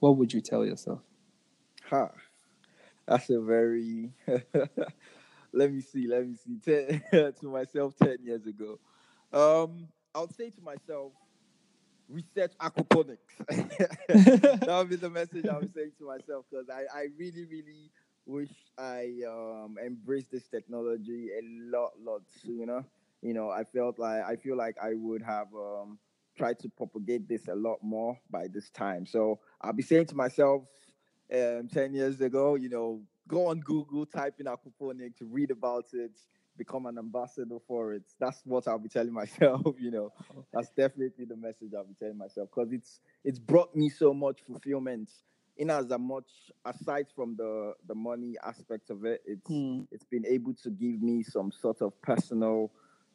what 0.00 0.16
would 0.16 0.32
you 0.32 0.40
tell 0.40 0.64
yourself? 0.64 1.00
Ha. 1.90 2.06
Huh. 2.06 2.08
That's 3.06 3.30
a 3.30 3.40
very, 3.40 4.10
let 5.52 5.72
me 5.72 5.80
see, 5.80 6.08
let 6.08 6.26
me 6.26 6.34
see, 6.34 6.58
ten, 6.64 7.02
to 7.40 7.48
myself 7.48 7.94
10 8.02 8.16
years 8.24 8.46
ago. 8.46 8.80
Um, 9.32 9.88
I'll 10.12 10.30
say 10.32 10.50
to 10.50 10.60
myself, 10.60 11.12
research 12.08 12.52
aquaponics. 12.60 13.18
that 13.48 14.68
would 14.68 14.88
be 14.88 14.96
the 14.96 15.10
message 15.10 15.46
I 15.46 15.58
was 15.58 15.68
saying 15.74 15.92
to 15.98 16.04
myself 16.04 16.44
because 16.50 16.68
I, 16.70 16.82
I 16.96 17.06
really, 17.18 17.44
really 17.46 17.90
wish 18.26 18.50
I 18.78 19.20
um, 19.28 19.76
embraced 19.84 20.30
this 20.30 20.48
technology 20.48 21.30
a 21.30 21.42
lot, 21.70 21.92
lot 22.02 22.22
sooner. 22.44 22.84
You 23.22 23.34
know, 23.34 23.50
I 23.50 23.64
felt 23.64 23.98
like 23.98 24.22
I 24.24 24.36
feel 24.36 24.56
like 24.56 24.76
I 24.82 24.94
would 24.94 25.22
have 25.22 25.48
um, 25.54 25.98
tried 26.36 26.58
to 26.60 26.68
propagate 26.68 27.28
this 27.28 27.48
a 27.48 27.54
lot 27.54 27.78
more 27.82 28.18
by 28.30 28.48
this 28.48 28.70
time. 28.70 29.06
So 29.06 29.40
I'll 29.60 29.72
be 29.72 29.82
saying 29.82 30.06
to 30.06 30.14
myself, 30.14 30.64
um, 31.32 31.68
ten 31.72 31.94
years 31.94 32.20
ago, 32.20 32.54
you 32.56 32.68
know, 32.68 33.00
go 33.26 33.48
on 33.48 33.60
Google, 33.60 34.06
type 34.06 34.34
in 34.38 34.46
aquaponics, 34.46 35.16
read 35.20 35.50
about 35.50 35.86
it, 35.92 36.12
become 36.56 36.86
an 36.86 36.98
ambassador 36.98 37.58
for 37.66 37.92
it. 37.94 38.02
That's 38.18 38.40
what 38.44 38.66
I'll 38.68 38.78
be 38.78 38.88
telling 38.88 39.12
myself. 39.22 39.76
You 39.78 39.90
know, 39.90 40.12
that's 40.52 40.70
definitely 40.70 41.24
the 41.24 41.36
message 41.36 41.72
I'll 41.76 41.84
be 41.84 41.94
telling 41.94 42.18
myself 42.18 42.48
because 42.54 42.72
it's 42.72 43.00
it's 43.24 43.38
brought 43.38 43.74
me 43.74 43.88
so 43.88 44.12
much 44.12 44.40
fulfillment. 44.46 45.10
In 45.58 45.70
as 45.70 45.86
much 45.98 46.30
aside 46.66 47.06
from 47.14 47.34
the 47.36 47.72
the 47.88 47.94
money 47.94 48.34
aspect 48.44 48.90
of 48.90 49.04
it, 49.04 49.22
it's 49.26 49.50
mm. 49.50 49.86
it's 49.90 50.04
been 50.04 50.26
able 50.26 50.52
to 50.62 50.70
give 50.70 51.00
me 51.00 51.22
some 51.22 51.50
sort 51.50 51.80
of 51.80 52.00
personal, 52.02 52.70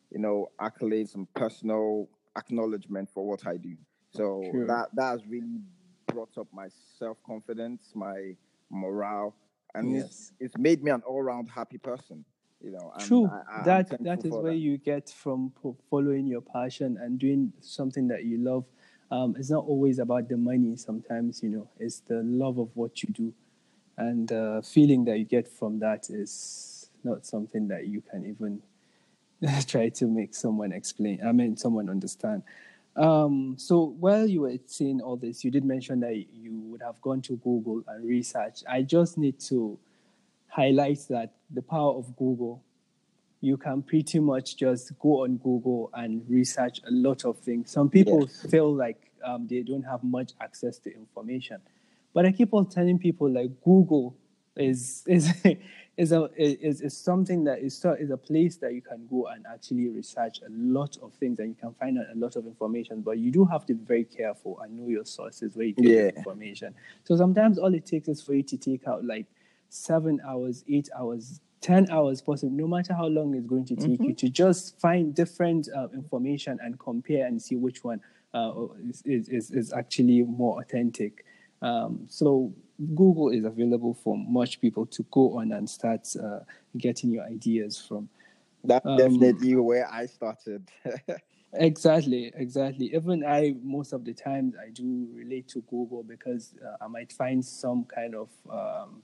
you 0.09 0.19
know, 0.19 0.49
accolades 0.59 1.13
and 1.13 1.31
personal 1.35 2.09
acknowledgement 2.35 3.09
for 3.13 3.27
what 3.27 3.45
I 3.45 3.57
do. 3.57 3.75
So 4.09 4.43
True. 4.49 4.65
that 4.65 4.87
that 4.95 5.11
has 5.11 5.21
really 5.27 5.61
brought 6.07 6.35
up 6.37 6.47
my 6.51 6.67
self 6.97 7.17
confidence, 7.23 7.91
my 7.93 8.35
morale, 8.71 9.35
and 9.75 9.93
yes. 9.93 10.05
it's, 10.05 10.31
it's 10.39 10.57
made 10.57 10.83
me 10.83 10.89
an 10.89 11.03
all 11.05 11.21
round 11.21 11.47
happy 11.47 11.77
person 11.77 12.25
you 12.63 12.71
know 12.71 12.91
true. 12.99 13.27
I, 13.27 13.59
I, 13.59 13.63
that 13.63 14.03
that 14.03 14.25
is 14.25 14.31
where 14.31 14.51
that. 14.51 14.57
you 14.57 14.77
get 14.77 15.09
from 15.09 15.51
following 15.89 16.27
your 16.27 16.41
passion 16.41 16.97
and 17.01 17.19
doing 17.19 17.53
something 17.61 18.07
that 18.09 18.23
you 18.25 18.37
love. 18.37 18.65
Um, 19.09 19.35
it's 19.37 19.49
not 19.49 19.65
always 19.65 19.99
about 19.99 20.29
the 20.29 20.37
money 20.37 20.75
sometimes 20.77 21.43
you 21.43 21.49
know. 21.49 21.67
It's 21.79 21.99
the 21.99 22.21
love 22.23 22.57
of 22.59 22.69
what 22.75 23.03
you 23.03 23.09
do. 23.09 23.33
And 23.97 24.27
the 24.29 24.43
uh, 24.43 24.61
feeling 24.61 25.05
that 25.05 25.17
you 25.19 25.25
get 25.25 25.47
from 25.47 25.79
that 25.79 26.09
is 26.09 26.89
not 27.03 27.25
something 27.25 27.67
that 27.67 27.87
you 27.87 28.01
can 28.01 28.25
even 28.25 28.61
try 29.67 29.89
to 29.89 30.05
make 30.05 30.35
someone 30.35 30.71
explain 30.71 31.19
i 31.25 31.31
mean 31.31 31.57
someone 31.57 31.89
understand. 31.89 32.43
Um, 32.93 33.55
so 33.57 33.95
while 33.99 34.27
you 34.27 34.41
were 34.41 34.57
saying 34.65 34.99
all 35.01 35.15
this 35.15 35.45
you 35.45 35.51
did 35.51 35.63
mention 35.63 36.01
that 36.01 36.13
you 36.33 36.51
would 36.65 36.81
have 36.81 37.01
gone 37.01 37.21
to 37.21 37.37
google 37.37 37.83
and 37.87 38.07
research. 38.07 38.63
I 38.69 38.81
just 38.81 39.17
need 39.17 39.39
to 39.41 39.79
highlights 40.51 41.05
that 41.05 41.33
the 41.49 41.61
power 41.61 41.93
of 41.93 42.15
Google. 42.15 42.63
You 43.39 43.57
can 43.57 43.81
pretty 43.81 44.19
much 44.19 44.55
just 44.55 44.97
go 44.99 45.23
on 45.23 45.37
Google 45.37 45.89
and 45.95 46.23
research 46.29 46.79
a 46.87 46.91
lot 46.91 47.25
of 47.25 47.39
things. 47.39 47.71
Some 47.71 47.89
people 47.89 48.27
feel 48.27 48.71
like 48.71 49.11
um, 49.25 49.47
they 49.47 49.61
don't 49.61 49.83
have 49.83 50.03
much 50.03 50.33
access 50.39 50.77
to 50.79 50.93
information, 50.93 51.57
but 52.13 52.25
I 52.25 52.31
keep 52.31 52.53
on 52.53 52.67
telling 52.67 52.99
people 52.99 53.31
like 53.31 53.49
Google 53.63 54.15
is 54.57 55.03
is 55.07 55.31
is 55.97 56.11
a 56.11 56.29
is, 56.37 56.81
is 56.81 56.97
something 56.97 57.43
that 57.45 57.59
is 57.59 57.83
is 57.99 58.11
a 58.11 58.17
place 58.17 58.57
that 58.57 58.73
you 58.73 58.81
can 58.81 59.07
go 59.09 59.27
and 59.27 59.45
actually 59.51 59.87
research 59.87 60.39
a 60.45 60.49
lot 60.49 60.97
of 61.01 61.13
things 61.13 61.39
and 61.39 61.49
you 61.49 61.55
can 61.55 61.73
find 61.73 61.97
out 61.97 62.05
a 62.13 62.17
lot 62.17 62.35
of 62.35 62.45
information. 62.45 63.01
But 63.01 63.17
you 63.17 63.31
do 63.31 63.45
have 63.45 63.65
to 63.67 63.73
be 63.73 63.83
very 63.83 64.03
careful 64.03 64.59
and 64.61 64.77
know 64.77 64.87
your 64.87 65.05
sources 65.05 65.55
where 65.55 65.67
you 65.67 65.73
get 65.73 65.85
yeah. 65.85 66.09
information. 66.15 66.75
So 67.05 67.15
sometimes 67.15 67.57
all 67.57 67.73
it 67.73 67.85
takes 67.85 68.07
is 68.07 68.21
for 68.21 68.33
you 68.33 68.43
to 68.43 68.57
take 68.57 68.87
out 68.87 69.03
like 69.03 69.25
seven 69.71 70.19
hours, 70.27 70.65
eight 70.67 70.89
hours, 70.97 71.39
10 71.61 71.89
hours 71.89 72.21
possible, 72.21 72.51
no 72.51 72.67
matter 72.67 72.93
how 72.93 73.05
long 73.05 73.33
it's 73.33 73.47
going 73.47 73.65
to 73.65 73.75
take 73.75 73.91
mm-hmm. 73.91 74.03
you 74.03 74.13
to 74.13 74.29
just 74.29 74.79
find 74.79 75.15
different 75.15 75.69
uh, 75.75 75.87
information 75.93 76.59
and 76.61 76.77
compare 76.77 77.25
and 77.25 77.41
see 77.41 77.55
which 77.55 77.83
one 77.83 78.01
uh, 78.33 78.51
is, 79.05 79.29
is, 79.29 79.51
is 79.51 79.71
actually 79.71 80.23
more 80.23 80.59
authentic. 80.59 81.25
Um, 81.61 82.05
so 82.09 82.53
Google 82.95 83.29
is 83.29 83.45
available 83.45 83.93
for 83.93 84.17
much 84.17 84.59
people 84.59 84.85
to 84.87 85.05
go 85.11 85.37
on 85.39 85.53
and 85.53 85.69
start 85.69 86.07
uh, 86.21 86.39
getting 86.77 87.11
your 87.11 87.23
ideas 87.23 87.81
from. 87.87 88.09
That's 88.65 88.85
um, 88.85 88.97
definitely 88.97 89.55
where 89.55 89.89
I 89.89 90.05
started. 90.07 90.69
exactly, 91.53 92.31
exactly. 92.35 92.93
Even 92.93 93.23
I, 93.23 93.55
most 93.63 93.93
of 93.93 94.03
the 94.03 94.13
times, 94.13 94.55
I 94.61 94.69
do 94.69 95.07
relate 95.13 95.47
to 95.49 95.61
Google 95.61 96.03
because 96.03 96.55
uh, 96.61 96.83
I 96.83 96.87
might 96.87 97.13
find 97.13 97.43
some 97.43 97.85
kind 97.85 98.15
of 98.15 98.29
um, 98.49 99.01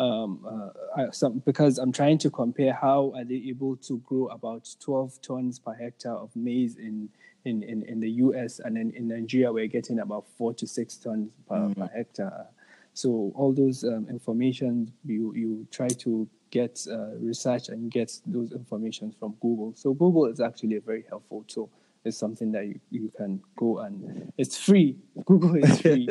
um, 0.00 0.72
uh, 0.96 1.10
some, 1.10 1.42
because 1.44 1.78
I'm 1.78 1.92
trying 1.92 2.18
to 2.18 2.30
compare 2.30 2.72
how 2.72 3.12
are 3.14 3.24
they 3.24 3.42
able 3.48 3.76
to 3.76 3.98
grow 3.98 4.28
about 4.28 4.68
12 4.80 5.20
tons 5.20 5.58
per 5.58 5.74
hectare 5.74 6.14
of 6.14 6.34
maize 6.34 6.76
in, 6.76 7.10
in, 7.44 7.62
in, 7.62 7.82
in 7.82 8.00
the 8.00 8.10
US 8.10 8.60
and 8.60 8.76
then 8.76 8.92
in 8.96 9.08
Nigeria 9.08 9.52
we're 9.52 9.66
getting 9.66 9.98
about 9.98 10.24
four 10.38 10.54
to 10.54 10.66
six 10.66 10.96
tons 10.96 11.30
per, 11.46 11.56
mm-hmm. 11.56 11.80
per 11.80 11.90
hectare. 11.94 12.46
So 12.94 13.30
all 13.34 13.52
those 13.52 13.84
um, 13.84 14.06
information 14.10 14.92
you 15.04 15.32
you 15.34 15.66
try 15.70 15.88
to 15.88 16.28
get 16.50 16.84
uh, 16.90 17.14
research 17.18 17.68
and 17.68 17.90
get 17.90 18.10
those 18.26 18.52
information 18.52 19.14
from 19.18 19.36
Google. 19.40 19.72
So 19.76 19.92
Google 19.94 20.26
is 20.26 20.40
actually 20.40 20.76
a 20.76 20.80
very 20.80 21.04
helpful 21.08 21.44
tool. 21.46 21.70
It's 22.04 22.16
something 22.16 22.50
that 22.52 22.66
you, 22.66 22.80
you 22.90 23.12
can 23.16 23.40
go 23.56 23.78
and 23.78 24.32
it's 24.36 24.56
free. 24.56 24.96
Google 25.26 25.56
is 25.56 25.80
free. 25.82 26.08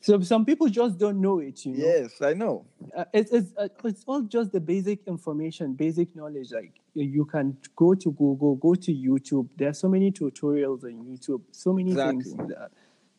So 0.00 0.20
some 0.20 0.44
people 0.44 0.68
just 0.68 0.98
don't 0.98 1.20
know 1.20 1.40
it. 1.40 1.64
You 1.66 1.72
know? 1.72 1.84
Yes, 1.84 2.22
I 2.22 2.32
know. 2.32 2.64
Uh, 2.96 3.04
it's 3.12 3.32
it's 3.32 3.52
uh, 3.56 3.68
it's 3.84 4.04
all 4.06 4.22
just 4.22 4.52
the 4.52 4.60
basic 4.60 5.06
information, 5.06 5.74
basic 5.74 6.14
knowledge. 6.14 6.52
Like 6.52 6.72
you 6.94 7.24
can 7.24 7.56
go 7.74 7.94
to 7.94 8.12
Google, 8.12 8.54
go 8.56 8.74
to 8.74 8.94
YouTube. 8.94 9.48
There 9.56 9.68
are 9.68 9.74
so 9.74 9.88
many 9.88 10.12
tutorials 10.12 10.84
on 10.84 11.04
YouTube. 11.04 11.42
So 11.50 11.72
many 11.72 11.90
exactly. 11.90 12.22
things. 12.22 12.36
That, 12.48 12.70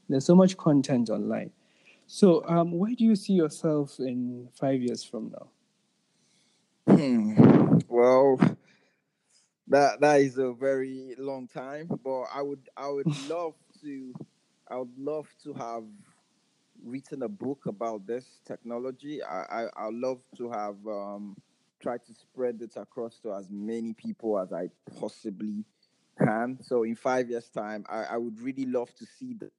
there's 0.08 0.26
so 0.26 0.36
much 0.36 0.58
content 0.58 1.10
online. 1.10 1.52
So, 2.08 2.44
um, 2.48 2.72
where 2.72 2.96
do 2.96 3.04
you 3.04 3.16
see 3.16 3.34
yourself 3.34 4.00
in 4.00 4.48
five 4.60 4.82
years 4.82 5.04
from 5.04 5.32
now? 5.32 6.96
Hmm. 6.96 7.78
Well, 7.88 8.40
that 9.68 10.00
that 10.00 10.22
is 10.22 10.38
a 10.38 10.54
very 10.54 11.14
long 11.20 11.48
time, 11.48 11.88
but 12.04 12.24
I 12.34 12.42
would 12.42 12.70
I 12.76 12.90
would 12.90 13.06
love 13.30 13.54
to 13.84 14.14
I 14.68 14.78
would 14.78 14.98
love 14.98 15.28
to 15.44 15.54
have 15.54 15.84
written 16.84 17.24
a 17.24 17.30
book 17.30 17.66
about 17.66 18.06
this 18.08 18.40
technology. 18.46 19.22
I, 19.24 19.64
I 19.64 19.68
I 19.76 19.90
love 19.92 20.22
to 20.38 20.50
have 20.52 20.76
um, 20.88 21.36
tried 21.82 22.06
to 22.06 22.14
spread 22.14 22.62
it 22.62 22.74
across 22.76 23.20
to 23.20 23.34
as 23.34 23.50
many 23.50 23.94
people 23.94 24.40
as 24.40 24.52
I 24.52 24.70
possibly 25.00 25.66
can. 26.18 26.58
So 26.62 26.84
in 26.84 26.96
five 26.96 27.30
years' 27.30 27.50
time, 27.50 27.86
I, 27.90 28.04
I 28.04 28.18
would 28.18 28.40
really 28.42 28.66
love 28.66 28.94
to 28.96 29.06
see 29.06 29.34
the 29.34 29.50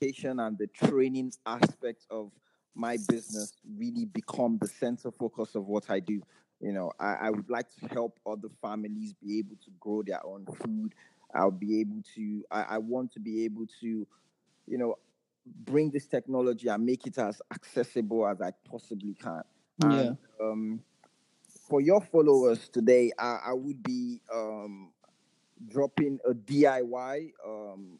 education 0.00 0.40
and 0.40 0.56
the 0.58 0.66
training 0.66 1.32
aspect 1.46 2.04
of 2.10 2.30
my 2.74 2.96
business 3.08 3.52
really 3.76 4.04
become 4.04 4.58
the 4.58 4.68
center 4.68 5.10
focus 5.10 5.54
of 5.54 5.66
what 5.66 5.90
I 5.90 6.00
do. 6.00 6.22
You 6.60 6.72
know, 6.72 6.92
I, 7.00 7.14
I 7.22 7.30
would 7.30 7.48
like 7.50 7.66
to 7.80 7.86
help 7.88 8.18
other 8.26 8.48
families 8.60 9.14
be 9.14 9.38
able 9.38 9.56
to 9.64 9.70
grow 9.80 10.02
their 10.02 10.24
own 10.24 10.46
food. 10.46 10.94
I'll 11.34 11.50
be 11.50 11.80
able 11.80 12.02
to, 12.14 12.44
I, 12.50 12.62
I 12.62 12.78
want 12.78 13.12
to 13.12 13.20
be 13.20 13.44
able 13.44 13.66
to, 13.80 14.06
you 14.66 14.78
know, 14.78 14.96
bring 15.64 15.90
this 15.90 16.06
technology 16.06 16.68
and 16.68 16.84
make 16.84 17.06
it 17.06 17.18
as 17.18 17.40
accessible 17.52 18.26
as 18.26 18.40
I 18.40 18.52
possibly 18.68 19.14
can. 19.14 19.42
Yeah. 19.82 20.00
And, 20.00 20.18
um, 20.40 20.80
for 21.68 21.80
your 21.80 22.00
followers 22.00 22.68
today, 22.68 23.12
I, 23.18 23.38
I 23.48 23.52
would 23.52 23.82
be 23.82 24.20
um, 24.32 24.90
dropping 25.66 26.18
a 26.28 26.32
DIY 26.32 27.32
um, 27.46 27.98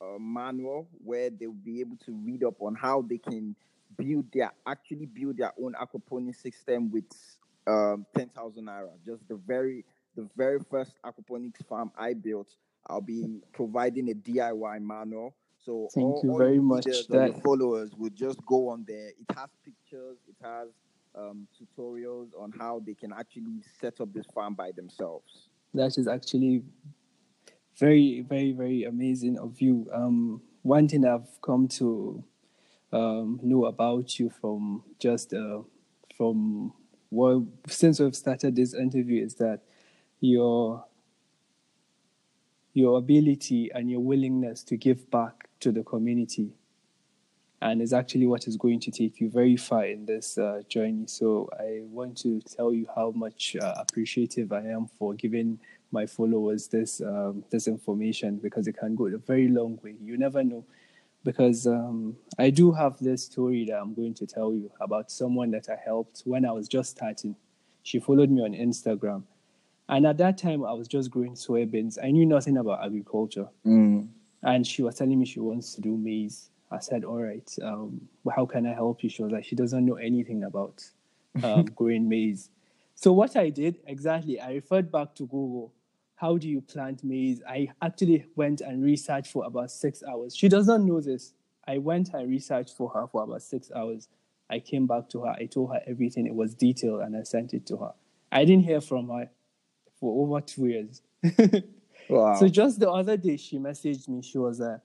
uh, 0.00 0.18
manual 0.18 0.88
where 1.02 1.30
they'll 1.30 1.52
be 1.52 1.80
able 1.80 1.96
to 2.04 2.12
read 2.12 2.44
up 2.44 2.60
on 2.60 2.74
how 2.74 3.02
they 3.02 3.18
can 3.18 3.56
build 3.96 4.26
their 4.32 4.52
actually 4.66 5.06
build 5.06 5.36
their 5.36 5.52
own 5.62 5.74
aquaponics 5.74 6.36
system 6.42 6.90
with 6.90 7.04
um, 7.66 8.06
10,000 8.16 8.64
naira. 8.66 8.90
Just 9.06 9.26
the 9.28 9.36
very 9.36 9.84
the 10.16 10.28
very 10.36 10.58
first 10.70 10.92
aquaponics 11.04 11.66
farm 11.66 11.90
I 11.96 12.14
built, 12.14 12.48
I'll 12.86 13.00
be 13.00 13.40
providing 13.52 14.10
a 14.10 14.14
DIY 14.14 14.82
manual. 14.82 15.34
So 15.64 15.88
Thank 15.94 16.06
all, 16.06 16.20
you 16.24 16.38
very 16.38 16.60
much. 16.60 16.84
That- 16.84 17.40
followers 17.42 17.92
would 17.96 18.16
just 18.16 18.44
go 18.46 18.68
on 18.68 18.84
there. 18.86 19.08
It 19.08 19.36
has 19.36 19.48
pictures. 19.64 20.18
It 20.28 20.36
has 20.42 20.68
um, 21.14 21.46
tutorials 21.58 22.28
on 22.38 22.52
how 22.58 22.82
they 22.84 22.94
can 22.94 23.12
actually 23.12 23.62
set 23.80 24.00
up 24.00 24.12
this 24.12 24.26
farm 24.34 24.54
by 24.54 24.72
themselves. 24.72 25.48
that 25.74 25.96
is 25.98 26.06
actually 26.06 26.62
very 27.78 28.20
very 28.28 28.52
very 28.52 28.84
amazing 28.84 29.38
of 29.38 29.60
you 29.60 29.88
um 29.92 30.42
one 30.62 30.86
thing 30.86 31.04
i've 31.06 31.40
come 31.40 31.66
to 31.66 32.22
um 32.92 33.40
know 33.42 33.64
about 33.64 34.18
you 34.18 34.28
from 34.28 34.82
just 34.98 35.32
uh 35.32 35.60
from 36.16 36.72
well 37.10 37.46
since 37.66 37.98
we've 38.00 38.14
started 38.16 38.54
this 38.54 38.74
interview 38.74 39.24
is 39.24 39.34
that 39.36 39.60
your 40.20 40.84
your 42.74 42.98
ability 42.98 43.70
and 43.74 43.90
your 43.90 44.00
willingness 44.00 44.62
to 44.62 44.76
give 44.76 45.10
back 45.10 45.48
to 45.62 45.72
the 45.72 45.82
community 45.82 46.50
and 47.62 47.80
is 47.80 47.92
actually 47.92 48.26
what 48.26 48.48
is 48.48 48.56
going 48.56 48.80
to 48.80 48.90
take 48.90 49.20
you 49.20 49.30
very 49.30 49.56
far 49.56 49.84
in 49.84 50.04
this 50.04 50.36
uh, 50.36 50.62
journey. 50.68 51.04
So 51.06 51.48
I 51.58 51.80
want 51.82 52.18
to 52.18 52.40
tell 52.40 52.74
you 52.74 52.86
how 52.94 53.12
much 53.12 53.56
uh, 53.56 53.74
appreciative 53.76 54.52
I 54.52 54.62
am 54.62 54.88
for 54.98 55.14
giving 55.14 55.60
my 55.92 56.06
followers 56.06 56.66
this 56.68 57.00
um, 57.00 57.44
this 57.50 57.68
information 57.68 58.38
because 58.38 58.66
it 58.66 58.76
can 58.76 58.96
go 58.96 59.06
a 59.06 59.16
very 59.16 59.48
long 59.48 59.78
way. 59.82 59.94
You 60.02 60.18
never 60.18 60.42
know. 60.42 60.64
Because 61.24 61.68
um, 61.68 62.16
I 62.36 62.50
do 62.50 62.72
have 62.72 62.98
this 62.98 63.26
story 63.26 63.64
that 63.66 63.78
I'm 63.78 63.94
going 63.94 64.14
to 64.14 64.26
tell 64.26 64.52
you 64.52 64.72
about 64.80 65.12
someone 65.12 65.52
that 65.52 65.68
I 65.68 65.76
helped 65.76 66.22
when 66.24 66.44
I 66.44 66.50
was 66.50 66.66
just 66.66 66.90
starting. 66.90 67.36
She 67.84 68.00
followed 68.00 68.28
me 68.28 68.42
on 68.42 68.54
Instagram. 68.54 69.22
And 69.88 70.04
at 70.04 70.16
that 70.18 70.36
time, 70.36 70.64
I 70.64 70.72
was 70.72 70.88
just 70.88 71.12
growing 71.12 71.34
soybeans. 71.34 71.96
I 72.02 72.10
knew 72.10 72.26
nothing 72.26 72.56
about 72.56 72.84
agriculture 72.84 73.48
and 74.42 74.66
she 74.66 74.82
was 74.82 74.96
telling 74.96 75.18
me 75.18 75.26
she 75.26 75.40
wants 75.40 75.74
to 75.74 75.80
do 75.80 75.96
maize. 75.96 76.50
I 76.70 76.78
said, 76.78 77.04
"All 77.04 77.22
right, 77.22 77.50
um, 77.62 78.08
well, 78.24 78.34
how 78.34 78.46
can 78.46 78.66
I 78.66 78.74
help 78.74 79.02
you?" 79.02 79.10
She 79.10 79.22
was 79.22 79.32
like, 79.32 79.44
"She 79.44 79.54
doesn't 79.54 79.84
know 79.84 79.96
anything 79.96 80.44
about 80.44 80.82
um, 81.42 81.64
growing 81.76 82.08
maize." 82.08 82.50
So 82.94 83.12
what 83.12 83.36
I 83.36 83.50
did 83.50 83.78
exactly, 83.86 84.40
I 84.40 84.52
referred 84.52 84.90
back 84.90 85.14
to 85.16 85.24
Google. 85.24 85.72
How 86.14 86.36
do 86.38 86.48
you 86.48 86.60
plant 86.60 87.02
maize? 87.02 87.42
I 87.48 87.68
actually 87.82 88.26
went 88.36 88.60
and 88.60 88.82
researched 88.82 89.32
for 89.32 89.44
about 89.44 89.70
six 89.70 90.02
hours. 90.08 90.36
She 90.36 90.48
does 90.48 90.66
not 90.66 90.80
know 90.82 91.00
this. 91.00 91.34
I 91.66 91.78
went 91.78 92.10
and 92.14 92.28
researched 92.28 92.76
for 92.76 92.90
her 92.90 93.06
for 93.06 93.24
about 93.24 93.42
six 93.42 93.70
hours. 93.74 94.08
I 94.48 94.60
came 94.60 94.86
back 94.86 95.08
to 95.10 95.22
her. 95.22 95.30
I 95.30 95.46
told 95.46 95.72
her 95.72 95.80
everything. 95.86 96.26
It 96.26 96.34
was 96.34 96.54
detailed, 96.54 97.02
and 97.02 97.16
I 97.16 97.22
sent 97.22 97.54
it 97.54 97.66
to 97.66 97.76
her. 97.78 97.92
I 98.30 98.44
didn't 98.44 98.64
hear 98.64 98.80
from 98.80 99.08
her 99.08 99.30
for 99.98 100.24
over 100.24 100.40
two 100.40 100.66
years. 100.66 101.02
Wow. 102.12 102.34
So 102.34 102.48
just 102.48 102.80
the 102.80 102.90
other 102.90 103.16
day, 103.16 103.36
she 103.36 103.58
messaged 103.58 104.08
me. 104.08 104.22
She 104.22 104.38
was 104.38 104.60
uh, 104.60 104.78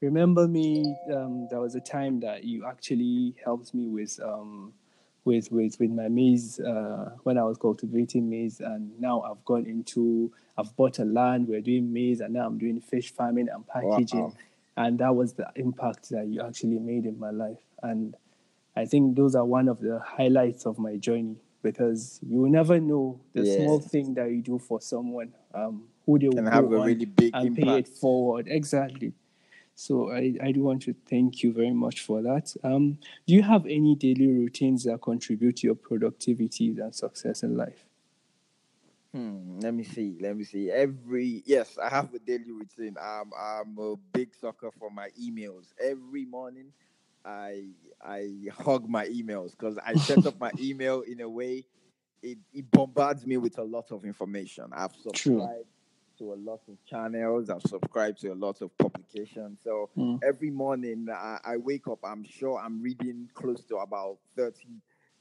remember 0.00 0.48
me? 0.48 0.96
Um, 1.12 1.46
there 1.50 1.60
was 1.60 1.74
a 1.74 1.80
time 1.80 2.20
that 2.20 2.44
you 2.44 2.66
actually 2.66 3.34
helped 3.44 3.74
me 3.74 3.86
with 3.88 4.18
um, 4.24 4.72
with 5.24 5.50
with 5.52 5.78
with 5.78 5.90
my 5.90 6.08
maize 6.08 6.58
uh, 6.60 7.10
when 7.24 7.38
I 7.38 7.42
was 7.44 7.58
cultivating 7.58 8.28
maize, 8.28 8.60
and 8.60 8.98
now 9.00 9.20
I've 9.22 9.44
gone 9.44 9.66
into 9.66 10.32
I've 10.56 10.74
bought 10.76 10.98
a 10.98 11.04
land. 11.04 11.48
We're 11.48 11.60
doing 11.60 11.92
maize, 11.92 12.20
and 12.20 12.34
now 12.34 12.46
I'm 12.46 12.58
doing 12.58 12.80
fish 12.80 13.12
farming 13.12 13.48
and 13.52 13.66
packaging. 13.66 14.20
Wow. 14.20 14.34
And 14.76 14.98
that 15.00 15.14
was 15.14 15.34
the 15.34 15.50
impact 15.56 16.08
that 16.10 16.26
you 16.28 16.40
actually 16.40 16.78
made 16.78 17.04
in 17.04 17.18
my 17.18 17.30
life. 17.30 17.58
And 17.82 18.16
I 18.74 18.86
think 18.86 19.16
those 19.16 19.34
are 19.34 19.44
one 19.44 19.68
of 19.68 19.80
the 19.80 19.98
highlights 19.98 20.64
of 20.64 20.78
my 20.78 20.96
journey 20.96 21.36
because 21.62 22.18
you 22.22 22.48
never 22.48 22.80
know 22.80 23.20
the 23.34 23.44
Yeah. 23.44 23.56
small 23.56 23.80
thing 23.80 24.14
that 24.14 24.30
you 24.30 24.40
do 24.40 24.58
for 24.58 24.80
someone 24.80 25.34
um, 25.54 25.88
who 26.06 26.18
they 26.18 26.28
Can 26.28 26.46
have 26.46 26.64
a 26.64 26.78
on 26.78 26.86
really 26.86 27.04
big 27.04 27.34
and 27.34 27.54
pay 27.54 27.62
it 27.62 27.86
impact. 27.86 27.98
forward. 27.98 28.46
Exactly. 28.48 29.12
So 29.74 30.12
I, 30.12 30.34
I 30.42 30.52
do 30.52 30.60
want 30.62 30.82
to 30.82 30.94
thank 31.08 31.42
you 31.42 31.52
very 31.52 31.72
much 31.72 32.00
for 32.00 32.20
that. 32.22 32.54
Um, 32.62 32.98
do 33.26 33.34
you 33.34 33.42
have 33.42 33.64
any 33.64 33.94
daily 33.94 34.28
routines 34.28 34.84
that 34.84 35.00
contribute 35.00 35.56
to 35.58 35.68
your 35.68 35.74
productivity 35.74 36.68
and 36.78 36.94
success 36.94 37.42
in 37.42 37.56
life? 37.56 37.86
Hmm, 39.14 39.58
let 39.60 39.74
me 39.74 39.82
see. 39.82 40.18
Let 40.20 40.36
me 40.36 40.44
see. 40.44 40.70
Every 40.70 41.42
yes, 41.46 41.78
I 41.82 41.88
have 41.88 42.12
a 42.14 42.18
daily 42.18 42.52
routine. 42.52 42.96
I'm 43.00 43.30
I'm 43.38 43.76
a 43.78 43.96
big 44.12 44.34
sucker 44.34 44.70
for 44.78 44.90
my 44.90 45.08
emails. 45.20 45.72
Every 45.82 46.26
morning, 46.26 46.72
I 47.24 47.70
I 48.04 48.28
hug 48.52 48.88
my 48.88 49.06
emails 49.06 49.52
because 49.52 49.78
I 49.78 49.94
set 49.94 50.26
up 50.26 50.38
my 50.38 50.52
email 50.60 51.00
in 51.00 51.20
a 51.22 51.28
way 51.28 51.64
it, 52.22 52.38
it 52.52 52.70
bombards 52.70 53.26
me 53.26 53.36
with 53.36 53.58
a 53.58 53.62
lot 53.62 53.90
of 53.90 54.04
information. 54.04 54.66
I've 54.72 54.92
True. 55.14 55.48
To 56.20 56.34
a 56.34 56.36
lot 56.36 56.60
of 56.68 56.76
channels. 56.84 57.50
I've 57.50 57.62
subscribed 57.62 58.20
to 58.20 58.32
a 58.32 58.34
lot 58.34 58.60
of 58.62 58.76
publications. 58.78 59.58
So 59.64 59.90
Mm. 59.96 60.20
every 60.22 60.50
morning 60.50 61.08
I, 61.10 61.38
I 61.44 61.56
wake 61.56 61.88
up, 61.88 61.98
I'm 62.04 62.24
sure 62.24 62.58
I'm 62.60 62.80
reading 62.82 63.28
close 63.34 63.64
to 63.64 63.76
about 63.76 64.18
30 64.36 64.54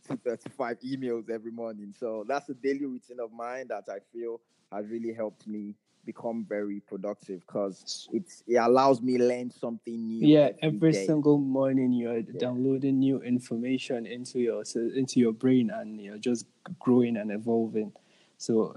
to 0.07 0.17
35 0.17 0.79
emails 0.81 1.29
every 1.29 1.51
morning. 1.51 1.93
So 1.97 2.25
that's 2.27 2.49
a 2.49 2.53
daily 2.53 2.85
routine 2.85 3.19
of 3.19 3.31
mine 3.31 3.67
that 3.69 3.85
I 3.89 3.99
feel 4.13 4.41
has 4.71 4.87
really 4.87 5.13
helped 5.13 5.47
me 5.47 5.75
become 6.05 6.45
very 6.47 6.79
productive 6.79 7.41
because 7.45 8.07
it's 8.13 8.43
it 8.47 8.55
allows 8.55 9.01
me 9.01 9.17
learn 9.17 9.51
something 9.51 10.07
new. 10.07 10.25
Yeah, 10.27 10.49
every 10.61 10.91
day. 10.91 11.05
single 11.05 11.37
morning 11.37 11.91
you're 11.91 12.21
downloading 12.21 12.99
new 12.99 13.21
information 13.21 14.05
into 14.05 14.39
your 14.39 14.63
into 14.95 15.19
your 15.19 15.33
brain 15.33 15.69
and 15.69 16.01
you're 16.01 16.17
just 16.17 16.45
growing 16.79 17.17
and 17.17 17.31
evolving. 17.31 17.91
So 18.37 18.75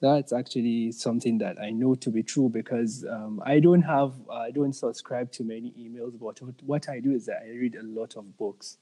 that's 0.00 0.32
actually 0.32 0.92
something 0.92 1.38
that 1.38 1.58
I 1.60 1.70
know 1.70 1.94
to 1.96 2.10
be 2.10 2.22
true 2.22 2.48
because 2.48 3.04
um, 3.08 3.42
I 3.44 3.60
don't 3.60 3.82
have 3.82 4.12
I 4.30 4.50
don't 4.50 4.74
subscribe 4.74 5.32
to 5.32 5.44
many 5.44 5.72
emails, 5.78 6.18
but 6.20 6.40
what 6.62 6.88
I 6.88 7.00
do 7.00 7.12
is 7.12 7.26
that 7.26 7.42
I 7.44 7.50
read 7.50 7.76
a 7.76 7.82
lot 7.82 8.16
of 8.16 8.36
books. 8.36 8.78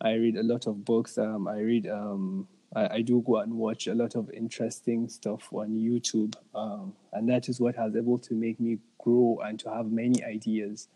I 0.00 0.12
read 0.14 0.36
a 0.36 0.42
lot 0.42 0.66
of 0.66 0.84
books. 0.84 1.18
Um, 1.18 1.48
I 1.48 1.60
read. 1.60 1.86
Um, 1.88 2.48
I, 2.74 2.88
I 2.96 3.00
do 3.00 3.22
go 3.26 3.38
and 3.38 3.54
watch 3.54 3.86
a 3.86 3.94
lot 3.94 4.14
of 4.14 4.30
interesting 4.30 5.08
stuff 5.08 5.48
on 5.52 5.70
YouTube, 5.70 6.34
um, 6.54 6.94
and 7.12 7.28
that 7.28 7.48
is 7.48 7.60
what 7.60 7.74
has 7.76 7.96
able 7.96 8.18
to 8.18 8.34
make 8.34 8.60
me 8.60 8.78
grow 8.98 9.40
and 9.44 9.58
to 9.60 9.70
have 9.70 9.90
many 9.90 10.22
ideas. 10.22 10.88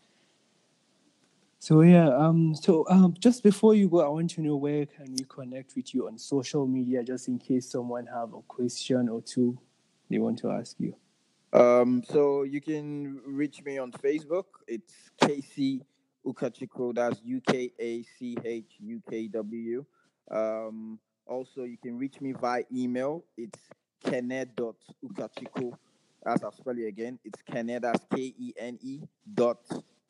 So 1.59 1.81
yeah. 1.81 2.09
Um. 2.09 2.55
So 2.55 2.85
um. 2.89 3.15
Just 3.19 3.43
before 3.43 3.75
you 3.75 3.89
go, 3.89 4.01
I 4.05 4.09
want 4.09 4.31
to 4.31 4.41
know 4.41 4.55
where 4.55 4.85
can 4.85 5.11
we 5.11 5.25
connect 5.27 5.75
with 5.75 5.93
you 5.93 6.07
on 6.07 6.17
social 6.17 6.67
media, 6.67 7.03
just 7.03 7.27
in 7.27 7.39
case 7.39 7.69
someone 7.69 8.07
have 8.07 8.33
a 8.33 8.41
question 8.41 9.09
or 9.09 9.21
two 9.21 9.57
they 10.09 10.19
want 10.19 10.39
to 10.39 10.51
ask 10.51 10.79
you. 10.79 10.95
Um, 11.53 12.03
so 12.09 12.43
you 12.43 12.61
can 12.61 13.21
reach 13.25 13.63
me 13.63 13.77
on 13.77 13.91
Facebook. 13.91 14.45
It's 14.67 14.93
KC 15.21 15.81
Ukachukwu. 16.25 16.95
That's 16.95 17.21
U 17.23 17.41
K 17.47 17.71
A 17.79 18.03
C 18.03 18.37
H 18.43 18.75
U 18.79 19.01
K 19.09 19.27
W. 19.27 19.85
Um, 20.29 20.99
also, 21.25 21.63
you 21.63 21.77
can 21.77 21.97
reach 21.97 22.19
me 22.21 22.33
via 22.33 22.63
email. 22.73 23.23
It's 23.37 23.59
kene.ukachukwu. 24.03 25.73
As 26.25 26.43
I'll 26.43 26.51
spell 26.51 26.77
it 26.77 26.87
again, 26.87 27.19
it's 27.23 27.41
kene, 27.49 27.79
that's 27.81 28.03
K 28.13 28.33
E 28.37 28.53
N 28.57 28.79
E 28.81 29.01
dot 29.33 29.59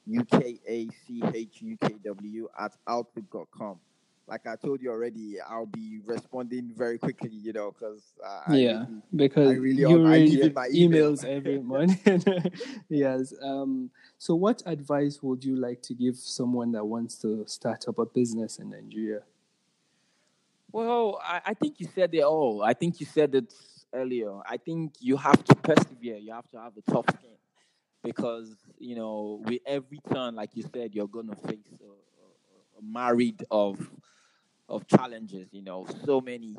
U 0.08 0.24
K 0.26 0.60
A 0.68 0.88
C 1.08 1.22
H 1.34 1.62
U 1.62 1.78
K 1.82 1.96
W 2.04 2.48
at 2.60 2.74
outlook.com. 2.88 3.80
Like 4.28 4.48
I 4.48 4.56
told 4.56 4.82
you 4.82 4.90
already, 4.90 5.36
I'll 5.40 5.68
be 5.68 6.00
responding 6.04 6.72
very 6.76 6.98
quickly, 6.98 7.30
you 7.30 7.54
know, 7.54 7.72
because 7.72 8.02
uh, 8.26 8.42
yeah, 8.54 8.80
really- 8.80 8.88
because 9.16 9.50
I 9.50 9.54
really 9.54 9.82
you 9.82 9.88
on- 9.88 10.04
read 10.08 10.30
live 10.32 10.42
in 10.48 10.54
my 10.54 10.68
email. 10.74 11.12
emails 11.14 11.24
every 11.26 11.60
morning. 11.60 12.00
yes. 12.90 13.34
Um. 13.44 13.92
So, 14.18 14.34
what 14.34 14.64
advice 14.66 15.22
would 15.22 15.44
you 15.44 15.56
like 15.56 15.82
to 15.84 15.94
give 15.94 16.18
someone 16.18 16.72
that 16.72 16.84
wants 16.86 17.16
to 17.20 17.46
start 17.48 17.88
up 17.88 18.00
a 18.00 18.06
business 18.08 18.58
in 18.58 18.72
Nigeria? 18.72 19.22
Well, 20.72 21.22
I, 21.24 21.42
I 21.46 21.54
think 21.54 21.80
you 21.80 21.88
said 21.94 22.14
it 22.14 22.24
all. 22.24 22.64
I 22.64 22.74
think 22.74 23.00
you 23.00 23.06
said 23.06 23.34
it 23.36 23.54
earlier. 23.94 24.34
I 24.46 24.58
think 24.58 24.94
you 25.00 25.18
have 25.18 25.44
to 25.46 25.56
persevere. 25.56 26.18
You 26.18 26.34
have 26.34 26.50
to 26.52 26.58
have 26.60 26.74
a 26.78 26.92
tough 26.92 27.06
skin 27.10 27.30
because 28.06 28.56
you 28.78 28.96
know 28.96 29.42
with 29.44 29.62
every 29.66 30.00
turn, 30.14 30.36
like 30.36 30.52
you 30.54 30.64
said, 30.74 30.94
you're 30.94 31.08
gonna 31.08 31.36
face 31.36 31.80
a, 31.82 32.80
a, 32.80 32.82
married 32.82 33.44
of 33.52 33.90
of 34.70 34.88
challenges. 34.88 35.50
You 35.52 35.64
know, 35.64 35.88
so 36.06 36.22
many 36.22 36.56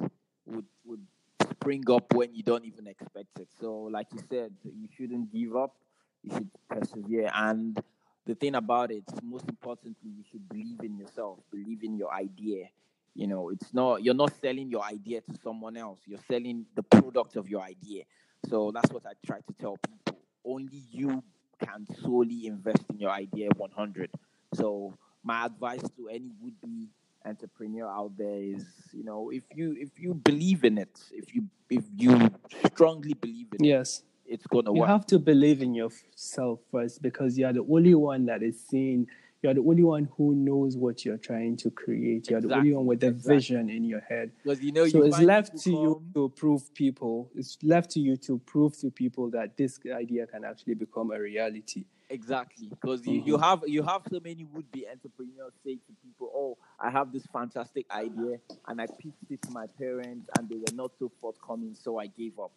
would 0.47 0.67
would 0.85 1.07
spring 1.51 1.85
up 1.91 2.13
when 2.15 2.35
you 2.35 2.43
don't 2.43 2.65
even 2.65 2.87
expect 2.87 3.39
it. 3.39 3.49
So, 3.61 3.83
like 3.83 4.09
you 4.13 4.21
said, 4.29 4.53
you 4.65 4.89
shouldn't 4.97 5.33
give 5.33 5.57
up. 5.57 5.75
You 6.23 6.33
should 6.33 6.51
persevere. 6.69 7.31
And 7.33 7.81
the 8.27 8.35
thing 8.35 8.57
about 8.57 8.91
it, 8.91 9.05
most 9.23 9.49
importantly, 9.49 10.11
you 10.17 10.25
should 10.31 10.49
believe 10.49 10.81
in 10.83 10.99
yourself, 10.99 11.39
believe 11.51 11.85
in 11.85 11.97
your 11.97 12.13
idea. 12.13 12.69
You 13.15 13.29
know, 13.29 13.49
it's 13.49 13.73
not 13.73 14.03
you're 14.03 14.15
not 14.15 14.33
selling 14.41 14.69
your 14.69 14.85
idea 14.85 15.21
to 15.23 15.35
someone 15.43 15.77
else. 15.77 16.01
You're 16.07 16.21
selling 16.29 16.67
the 16.75 16.83
product 16.83 17.37
of 17.37 17.49
your 17.49 17.63
idea. 17.63 18.05
So 18.49 18.71
that's 18.73 18.93
what 18.93 19.07
I 19.07 19.13
try 19.25 19.39
to 19.39 19.53
tell 19.59 19.79
people. 19.79 20.21
Only 20.45 20.83
you 20.91 21.23
can 21.65 21.87
solely 22.03 22.47
invest 22.47 22.85
in 22.91 22.99
your 22.99 23.11
idea 23.11 23.49
100. 23.57 24.11
So 24.55 24.95
my 25.23 25.47
advice 25.47 25.83
to 25.97 26.09
any 26.09 26.31
would-be 26.41 26.89
entrepreneur 27.25 27.89
out 27.89 28.17
there 28.17 28.41
is, 28.41 28.65
you 28.93 29.05
know, 29.05 29.31
if 29.31 29.43
you 29.55 29.77
if 29.79 29.99
you 29.99 30.15
believe 30.15 30.65
in 30.65 30.79
it, 30.79 31.01
if 31.13 31.35
you 31.35 31.45
if 31.69 31.85
you 31.97 32.31
strongly 32.67 33.15
believe 33.15 33.49
in 33.59 33.65
yes. 33.65 34.03
it, 34.27 34.35
it's 34.35 34.47
gonna 34.47 34.73
You 34.73 34.81
work. 34.81 34.89
You 34.89 34.93
have 34.93 35.07
to 35.07 35.19
believe 35.19 35.63
in 35.63 35.75
yourself 35.75 36.61
first 36.71 37.03
because 37.03 37.37
you 37.37 37.47
are 37.47 37.53
the 37.53 37.67
only 37.69 37.95
one 37.95 38.27
that 38.27 38.43
is 38.43 38.61
seeing. 38.69 39.09
You 39.47 39.51
are 39.51 39.55
the 39.55 39.61
only 39.61 39.85
one 39.85 40.09
who 40.17 40.35
knows 40.35 40.77
what 40.77 41.05
you're 41.05 41.19
trying 41.19 41.57
to 41.59 41.71
create. 41.71 42.29
You 42.29 42.39
are 42.39 42.41
the 42.41 42.53
only 42.53 42.73
one 42.73 42.85
with 42.85 42.99
the 42.99 43.11
exactly. 43.11 43.37
vision 43.37 43.71
in 43.71 43.85
your 43.85 44.01
head. 44.01 44.33
because 44.43 44.61
you 44.61 44.73
know 44.73 44.89
so 44.89 44.99
you 44.99 45.05
it's 45.05 45.21
left 45.21 45.57
to 45.59 45.71
people 45.71 45.83
you 45.85 46.05
to 46.15 46.29
prove 46.31 46.75
people. 46.75 47.31
It's 47.37 47.57
left 47.63 47.93
to 47.93 48.01
you 48.01 48.17
to 48.17 48.39
prove 48.39 48.77
to 48.81 48.91
people 48.91 49.31
that 49.31 49.57
this 49.57 49.79
idea 49.95 50.27
can 50.27 50.45
actually 50.45 50.75
become 50.75 51.13
a 51.13 51.21
reality. 51.21 51.85
Exactly, 52.11 52.67
because 52.67 53.07
you, 53.07 53.23
you 53.25 53.35
mm-hmm. 53.35 53.43
have 53.45 53.63
you 53.69 53.85
have 53.85 54.03
so 54.11 54.19
many 54.19 54.43
would 54.53 54.69
be 54.73 54.85
entrepreneurs 54.89 55.53
say 55.65 55.75
to 55.75 55.93
people, 56.05 56.29
"Oh, 56.35 56.59
I 56.81 56.91
have 56.91 57.13
this 57.13 57.25
fantastic 57.33 57.87
idea, 57.93 58.41
and 58.67 58.81
I 58.81 58.87
pitched 58.87 59.31
it 59.31 59.43
to 59.43 59.53
my 59.53 59.69
parents, 59.79 60.29
and 60.37 60.49
they 60.49 60.57
were 60.57 60.75
not 60.75 60.91
so 60.99 61.13
forthcoming, 61.21 61.77
so 61.77 62.01
I 62.01 62.09
gave 62.09 62.37
up." 62.41 62.51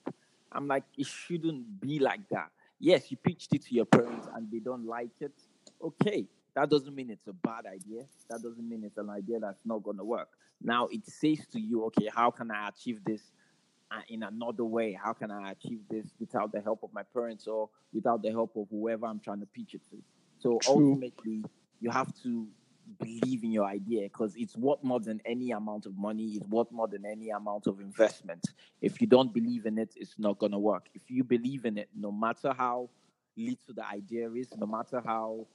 I'm 0.52 0.67
like, 0.67 0.86
it 0.97 1.06
shouldn't 1.06 1.80
be 1.80 1.99
like 1.99 2.28
that. 2.30 2.49
Yes, 2.80 3.12
you 3.12 3.17
pitched 3.17 3.54
it 3.54 3.62
to 3.65 3.75
your 3.75 3.86
parents, 3.86 4.28
and 4.34 4.49
they 4.52 4.58
don't 4.58 4.88
like 4.88 5.12
it. 5.19 5.34
Okay, 5.82 6.25
that 6.60 6.69
doesn't 6.69 6.93
mean 6.93 7.10
it's 7.10 7.28
a 7.28 7.34
bad 7.34 7.65
idea. 7.65 8.04
That 8.30 8.41
doesn't 8.41 8.67
mean 8.67 8.84
it's 8.84 8.98
an 8.98 9.10
idea 9.10 9.39
that's 9.39 9.65
not 9.65 9.82
gonna 9.82 10.04
work. 10.04 10.28
Now 10.62 10.88
it 10.88 11.06
says 11.06 11.39
to 11.54 11.60
you, 11.60 11.86
okay, 11.86 12.10
how 12.13 12.32
can 12.32 12.52
I 12.52 12.67
achieve 12.67 13.00
this 13.06 13.22
uh, 13.89 14.02
in 14.10 14.24
another 14.24 14.65
way? 14.65 14.98
How 15.02 15.13
can 15.13 15.32
I 15.32 15.52
achieve 15.52 15.80
this 15.89 16.08
without 16.19 16.52
the 16.52 16.60
help 16.60 16.84
of 16.84 16.91
my 16.93 17.04
parents 17.13 17.48
or 17.48 17.69
without 17.93 18.22
the 18.22 18.32
help 18.32 18.58
of 18.58 18.67
whoever 18.69 19.06
I'm 19.06 19.22
trying 19.22 19.39
to 19.39 19.45
pitch 19.45 19.74
it 19.74 19.82
to? 19.91 20.04
So 20.39 20.60
True. 20.62 20.89
ultimately, 20.91 21.45
you 21.80 21.91
have 21.91 22.13
to 22.24 22.48
believe 23.00 23.45
in 23.45 23.54
your 23.54 23.65
idea 23.65 24.04
because 24.04 24.36
it's 24.36 24.58
worth 24.58 24.84
more 24.84 25.00
than 25.00 25.22
any 25.26 25.52
amount 25.52 25.86
of 25.86 25.98
money. 25.98 26.34
It's 26.36 26.48
worth 26.48 26.72
more 26.74 26.89
than 26.89 27.06
any 27.06 27.30
amount 27.30 27.67
of 27.67 27.80
investment. 27.80 28.43
If 28.82 29.00
you 29.00 29.08
don't 29.08 29.34
believe 29.34 29.65
in 29.65 29.78
it, 29.78 29.93
it's 29.95 30.19
not 30.19 30.39
gonna 30.39 30.60
work. 30.60 30.88
If 30.93 31.04
you 31.08 31.24
believe 31.24 31.63
in 31.63 31.78
it, 31.78 31.88
no 31.95 32.12
matter 32.12 32.54
how 32.58 32.89
little 33.38 33.74
the 33.74 33.86
idea 33.88 34.30
is, 34.32 34.50
no 34.58 34.65
matter 34.65 35.02
how 35.06 35.48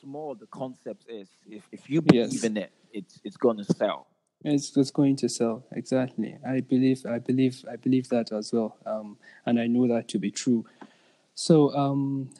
small 0.00 0.34
the 0.34 0.46
concept 0.46 1.04
is, 1.08 1.28
if, 1.48 1.66
if 1.72 1.88
you 1.90 2.02
believe 2.02 2.32
Yes. 2.32 2.44
in 2.44 2.56
it, 2.56 2.72
it's 2.92 3.20
it's 3.24 3.36
gonna 3.36 3.64
sell. 3.64 4.06
It's, 4.44 4.76
it's 4.76 4.90
going 4.90 5.14
to 5.16 5.28
sell 5.28 5.64
exactly. 5.72 6.36
I 6.46 6.60
believe. 6.60 7.06
I 7.06 7.18
believe. 7.20 7.64
I 7.70 7.76
believe 7.76 8.08
that 8.08 8.32
as 8.32 8.52
well. 8.52 8.76
Um, 8.84 9.16
and 9.46 9.60
I 9.60 9.68
know 9.68 9.86
that 9.88 10.08
to 10.08 10.18
be 10.18 10.32
true. 10.32 10.64
So, 11.34 11.72
um, 11.76 12.30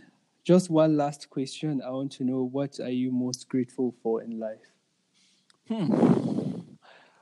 just 0.43 0.69
one 0.69 0.97
last 0.97 1.31
question. 1.31 1.81
I 1.81 1.91
want 1.91 2.11
to 2.13 2.25
know 2.25 2.43
what 2.43 2.81
are 2.81 2.91
you 2.91 3.13
most 3.13 3.49
grateful 3.49 3.95
for 4.03 4.21
in 4.23 4.41
life? 4.41 4.73
Hmm. 5.69 5.95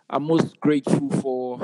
I'm 0.09 0.23
most 0.25 0.59
grateful 0.61 1.11
for 1.21 1.59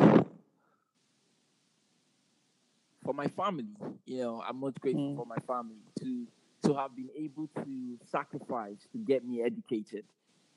for 3.03 3.15
my 3.15 3.29
family. 3.29 3.65
You 4.05 4.19
know, 4.19 4.45
I'm 4.47 4.61
most 4.61 4.79
grateful 4.81 5.13
Mm. 5.13 5.17
for 5.17 5.27
my 5.27 5.39
family 5.47 5.77
to 6.01 6.27
to 6.67 6.75
have 6.75 6.95
been 6.97 7.11
able 7.17 7.49
to 7.65 7.99
sacrifice 8.05 8.87
to 8.93 8.99
get 8.99 9.25
me 9.25 9.43
educated. 9.43 10.05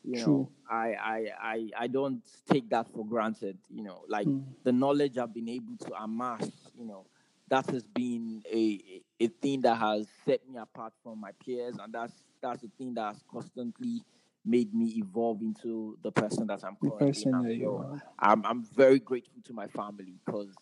You 0.03 0.19
know, 0.19 0.49
I, 0.69 0.93
I 0.93 1.25
I 1.41 1.69
I 1.83 1.87
don't 1.87 2.21
take 2.49 2.69
that 2.69 2.87
for 2.93 3.05
granted. 3.05 3.57
You 3.69 3.83
know, 3.83 4.01
like 4.07 4.27
Mm. 4.27 4.43
the 4.63 4.71
knowledge 4.71 5.17
I've 5.17 5.33
been 5.33 5.49
able 5.49 5.75
to 5.85 5.93
amass. 6.01 6.49
You 6.77 6.85
know, 6.85 7.05
that 7.49 7.69
has 7.69 7.83
been 7.83 8.41
a 8.51 9.01
a 9.19 9.27
thing 9.27 9.61
that 9.61 9.75
has 9.75 10.07
set 10.25 10.47
me 10.49 10.57
apart 10.57 10.93
from 11.03 11.19
my 11.19 11.31
peers, 11.45 11.75
and 11.81 11.93
that's 11.93 12.13
that's 12.41 12.61
the 12.61 12.69
thing 12.77 12.93
that 12.95 13.13
has 13.13 13.23
constantly 13.29 14.01
made 14.45 14.73
me 14.73 14.85
evolve 14.97 15.41
into 15.41 15.97
the 16.01 16.11
person 16.11 16.47
that 16.47 16.63
I'm 16.63 16.77
currently. 16.81 17.07
The 17.07 17.13
person 17.13 17.43
that 17.43 17.55
you 17.55 17.75
are. 17.75 18.01
I'm 18.17 18.45
I'm 18.45 18.63
very 18.63 18.99
grateful 18.99 19.41
to 19.43 19.53
my 19.53 19.67
family 19.67 20.13
because 20.25 20.55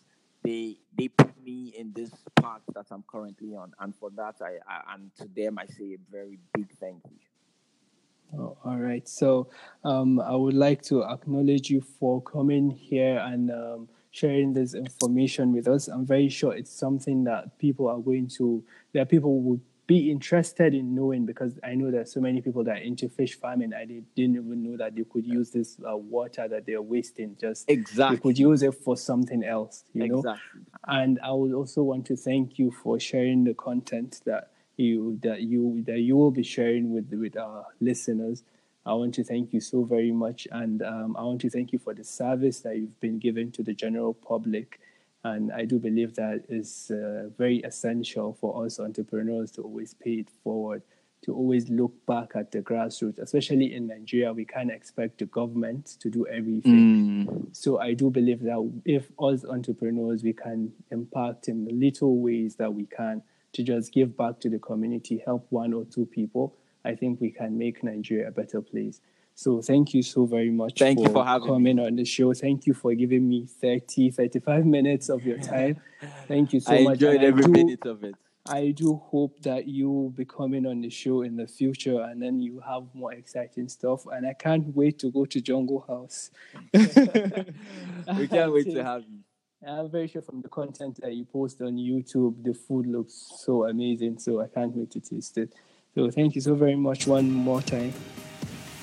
they 0.48 0.76
they 0.96 1.08
put 1.08 1.38
me 1.44 1.74
in 1.76 1.92
this 1.92 2.10
path 2.40 2.62
that 2.74 2.86
I'm 2.90 3.04
currently 3.06 3.54
on, 3.54 3.72
and 3.80 3.94
for 3.94 4.10
that 4.16 4.36
I, 4.40 4.52
I 4.66 4.94
and 4.94 5.10
to 5.16 5.28
them 5.36 5.58
I 5.58 5.66
say 5.66 5.94
a 5.94 5.98
very 6.10 6.38
big 6.54 6.70
thank 6.80 7.02
you. 7.10 8.38
Oh, 8.38 8.56
all 8.64 8.76
right. 8.76 9.08
So, 9.08 9.48
um, 9.84 10.20
I 10.20 10.34
would 10.34 10.54
like 10.54 10.82
to 10.82 11.02
acknowledge 11.02 11.70
you 11.70 11.80
for 11.80 12.20
coming 12.20 12.70
here 12.70 13.18
and 13.18 13.50
um, 13.50 13.88
sharing 14.10 14.52
this 14.52 14.74
information 14.74 15.52
with 15.54 15.66
us. 15.66 15.88
I'm 15.88 16.04
very 16.04 16.28
sure 16.28 16.54
it's 16.54 16.70
something 16.70 17.24
that 17.24 17.58
people 17.58 17.88
are 17.88 17.98
going 17.98 18.28
to, 18.36 18.62
that 18.92 19.08
people 19.08 19.40
would 19.40 19.62
be 19.88 20.10
interested 20.10 20.74
in 20.74 20.94
knowing 20.94 21.24
because 21.24 21.58
I 21.64 21.74
know 21.74 21.90
there's 21.90 22.12
so 22.12 22.20
many 22.20 22.42
people 22.42 22.62
that 22.64 22.72
are 22.72 22.82
into 22.82 23.08
fish 23.08 23.34
farming 23.40 23.72
and 23.72 23.90
they 23.90 24.02
didn't 24.14 24.36
even 24.36 24.62
know 24.62 24.76
that 24.76 24.94
they 24.94 25.02
could 25.02 25.26
use 25.26 25.50
this 25.50 25.78
uh, 25.90 25.96
water 25.96 26.46
that 26.46 26.66
they're 26.66 26.82
wasting. 26.82 27.36
Just 27.40 27.66
they 27.66 27.72
Exactly. 27.72 28.18
could 28.18 28.38
use 28.38 28.62
it 28.62 28.74
for 28.74 28.98
something 28.98 29.42
else, 29.42 29.84
you 29.94 30.06
know. 30.06 30.18
Exactly. 30.18 30.60
And 30.86 31.18
I 31.24 31.32
would 31.32 31.54
also 31.54 31.82
want 31.82 32.04
to 32.06 32.16
thank 32.16 32.58
you 32.58 32.70
for 32.70 33.00
sharing 33.00 33.44
the 33.44 33.54
content 33.54 34.20
that 34.26 34.50
you 34.76 35.18
that 35.22 35.40
you 35.42 35.82
that 35.86 36.00
you 36.00 36.16
will 36.16 36.30
be 36.30 36.42
sharing 36.44 36.92
with 36.92 37.10
with 37.12 37.36
our 37.38 37.64
listeners. 37.80 38.44
I 38.84 38.92
want 38.92 39.14
to 39.14 39.24
thank 39.24 39.54
you 39.54 39.60
so 39.60 39.84
very 39.84 40.12
much, 40.12 40.46
and 40.52 40.82
um, 40.82 41.16
I 41.18 41.22
want 41.22 41.40
to 41.42 41.50
thank 41.50 41.72
you 41.72 41.78
for 41.78 41.94
the 41.94 42.04
service 42.04 42.60
that 42.60 42.76
you've 42.76 43.00
been 43.00 43.18
giving 43.18 43.50
to 43.52 43.62
the 43.62 43.74
general 43.74 44.12
public. 44.14 44.80
And 45.24 45.52
I 45.52 45.64
do 45.64 45.78
believe 45.78 46.14
that 46.14 46.44
is 46.48 46.90
uh, 46.90 47.28
very 47.36 47.58
essential 47.58 48.36
for 48.40 48.64
us 48.64 48.78
entrepreneurs 48.78 49.50
to 49.52 49.62
always 49.62 49.94
pay 49.94 50.14
it 50.14 50.28
forward, 50.44 50.82
to 51.22 51.34
always 51.34 51.68
look 51.68 51.92
back 52.06 52.32
at 52.36 52.52
the 52.52 52.60
grassroots, 52.60 53.18
especially 53.18 53.74
in 53.74 53.88
Nigeria. 53.88 54.32
We 54.32 54.44
can't 54.44 54.70
expect 54.70 55.18
the 55.18 55.26
government 55.26 55.96
to 56.00 56.08
do 56.08 56.26
everything. 56.28 57.26
Mm. 57.26 57.56
So 57.56 57.80
I 57.80 57.94
do 57.94 58.10
believe 58.10 58.42
that 58.42 58.72
if 58.84 59.10
us 59.18 59.44
entrepreneurs 59.44 60.22
we 60.22 60.32
can 60.32 60.72
impact 60.90 61.48
in 61.48 61.64
the 61.64 61.72
little 61.72 62.18
ways 62.18 62.54
that 62.56 62.72
we 62.72 62.86
can 62.86 63.22
to 63.54 63.62
just 63.62 63.92
give 63.92 64.16
back 64.16 64.38
to 64.40 64.48
the 64.48 64.58
community, 64.58 65.20
help 65.24 65.46
one 65.50 65.72
or 65.72 65.84
two 65.84 66.06
people, 66.06 66.54
I 66.84 66.94
think 66.94 67.20
we 67.20 67.30
can 67.30 67.58
make 67.58 67.82
Nigeria 67.82 68.28
a 68.28 68.30
better 68.30 68.62
place. 68.62 69.00
So 69.38 69.62
thank 69.62 69.94
you 69.94 70.02
so 70.02 70.26
very 70.26 70.50
much 70.50 70.80
Thank 70.80 70.98
you 70.98 71.06
for, 71.06 71.12
for 71.12 71.24
having 71.24 71.46
coming 71.46 71.78
on 71.78 71.94
the 71.94 72.04
show. 72.04 72.34
Thank 72.34 72.66
you 72.66 72.74
for 72.74 72.92
giving 72.92 73.28
me 73.28 73.46
30, 73.46 74.10
35 74.10 74.66
minutes 74.66 75.08
of 75.08 75.24
your 75.24 75.38
time. 75.38 75.80
Thank 76.26 76.52
you 76.52 76.58
so 76.58 76.72
I 76.72 76.82
much. 76.82 76.94
enjoyed 76.94 77.20
I 77.20 77.26
every 77.26 77.44
do- 77.44 77.52
minute 77.52 77.86
of 77.86 78.02
it. 78.02 78.16
I 78.48 78.72
do 78.72 78.96
hope 78.96 79.40
that 79.42 79.68
you 79.68 79.88
will 79.92 80.10
be 80.10 80.24
coming 80.24 80.66
on 80.66 80.80
the 80.80 80.90
show 80.90 81.22
in 81.22 81.36
the 81.36 81.46
future 81.46 82.00
and 82.00 82.20
then 82.20 82.40
you 82.40 82.58
have 82.66 82.82
more 82.94 83.12
exciting 83.12 83.68
stuff. 83.68 84.06
And 84.06 84.26
I 84.26 84.32
can't 84.32 84.74
wait 84.74 84.98
to 85.00 85.10
go 85.12 85.24
to 85.26 85.40
Jungle 85.40 85.84
House. 85.86 86.32
We 86.74 88.26
can't 88.26 88.52
wait 88.52 88.72
to 88.72 88.82
have 88.90 89.04
you. 89.08 89.20
I'm 89.64 89.88
very 89.88 90.08
sure 90.08 90.22
from 90.22 90.42
the 90.42 90.48
content 90.48 90.98
that 91.00 91.14
you 91.14 91.24
post 91.24 91.62
on 91.62 91.76
YouTube, 91.76 92.42
the 92.42 92.54
food 92.54 92.86
looks 92.86 93.14
so 93.36 93.68
amazing. 93.68 94.18
So 94.18 94.40
I 94.40 94.48
can't 94.48 94.74
wait 94.74 94.90
to 94.92 95.00
taste 95.00 95.38
it. 95.38 95.52
So 95.94 96.10
thank 96.10 96.34
you 96.34 96.40
so 96.40 96.56
very 96.56 96.74
much 96.74 97.06
one 97.06 97.30
more 97.30 97.62
time. 97.62 97.92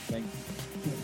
Thank 0.07 0.25
you. 0.25 0.44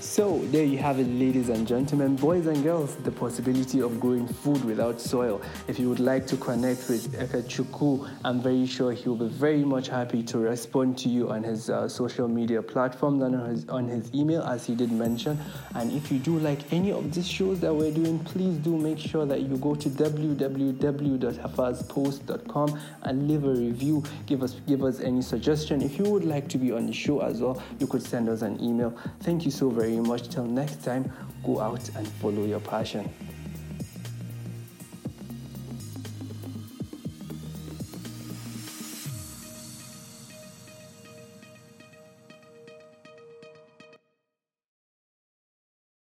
So 0.01 0.39
there 0.45 0.65
you 0.65 0.79
have 0.79 0.97
it, 0.99 1.07
ladies 1.07 1.49
and 1.49 1.67
gentlemen, 1.67 2.15
boys 2.15 2.47
and 2.47 2.63
girls, 2.63 2.95
the 2.95 3.11
possibility 3.11 3.81
of 3.81 3.99
growing 3.99 4.27
food 4.27 4.65
without 4.65 4.99
soil. 4.99 5.39
If 5.67 5.77
you 5.77 5.89
would 5.89 5.99
like 5.99 6.25
to 6.27 6.37
connect 6.37 6.89
with 6.89 7.13
Ukachukwu, 7.13 8.09
I'm 8.25 8.41
very 8.41 8.65
sure 8.65 8.93
he'll 8.93 9.15
be 9.15 9.27
very 9.27 9.63
much 9.63 9.89
happy 9.89 10.23
to 10.23 10.39
respond 10.39 10.97
to 10.99 11.09
you 11.09 11.29
on 11.29 11.43
his 11.43 11.69
uh, 11.69 11.87
social 11.87 12.27
media 12.27 12.63
platforms 12.63 13.21
and 13.21 13.35
on 13.35 13.49
his, 13.51 13.69
on 13.69 13.87
his 13.87 14.11
email, 14.15 14.41
as 14.41 14.65
he 14.65 14.73
did 14.73 14.91
mention. 14.91 15.39
And 15.75 15.91
if 15.91 16.11
you 16.11 16.17
do 16.17 16.39
like 16.39 16.73
any 16.73 16.91
of 16.91 17.13
these 17.13 17.27
shows 17.27 17.59
that 17.59 17.71
we're 17.71 17.93
doing, 17.93 18.17
please 18.19 18.57
do 18.57 18.75
make 18.75 18.97
sure 18.97 19.27
that 19.27 19.41
you 19.41 19.55
go 19.57 19.75
to 19.75 19.87
www.hafazpost.com 19.87 22.79
and 23.03 23.27
leave 23.27 23.43
a 23.43 23.53
review. 23.53 24.03
Give 24.25 24.41
us 24.41 24.55
give 24.67 24.83
us 24.83 24.99
any 24.99 25.21
suggestion. 25.21 25.83
If 25.83 25.99
you 25.99 26.05
would 26.05 26.25
like 26.25 26.47
to 26.49 26.57
be 26.57 26.71
on 26.71 26.87
the 26.87 26.93
show 26.93 27.21
as 27.21 27.39
well, 27.39 27.61
you 27.77 27.85
could 27.85 28.01
send 28.01 28.29
us 28.29 28.41
an 28.41 28.59
email. 28.63 28.97
Thank 29.19 29.45
you 29.45 29.51
so 29.51 29.69
very 29.91 30.07
much. 30.07 30.29
Till 30.29 30.45
next 30.45 30.83
time, 30.83 31.11
go 31.43 31.59
out 31.59 31.89
and 31.95 32.07
follow 32.07 32.45
your 32.45 32.59
passion. 32.59 33.09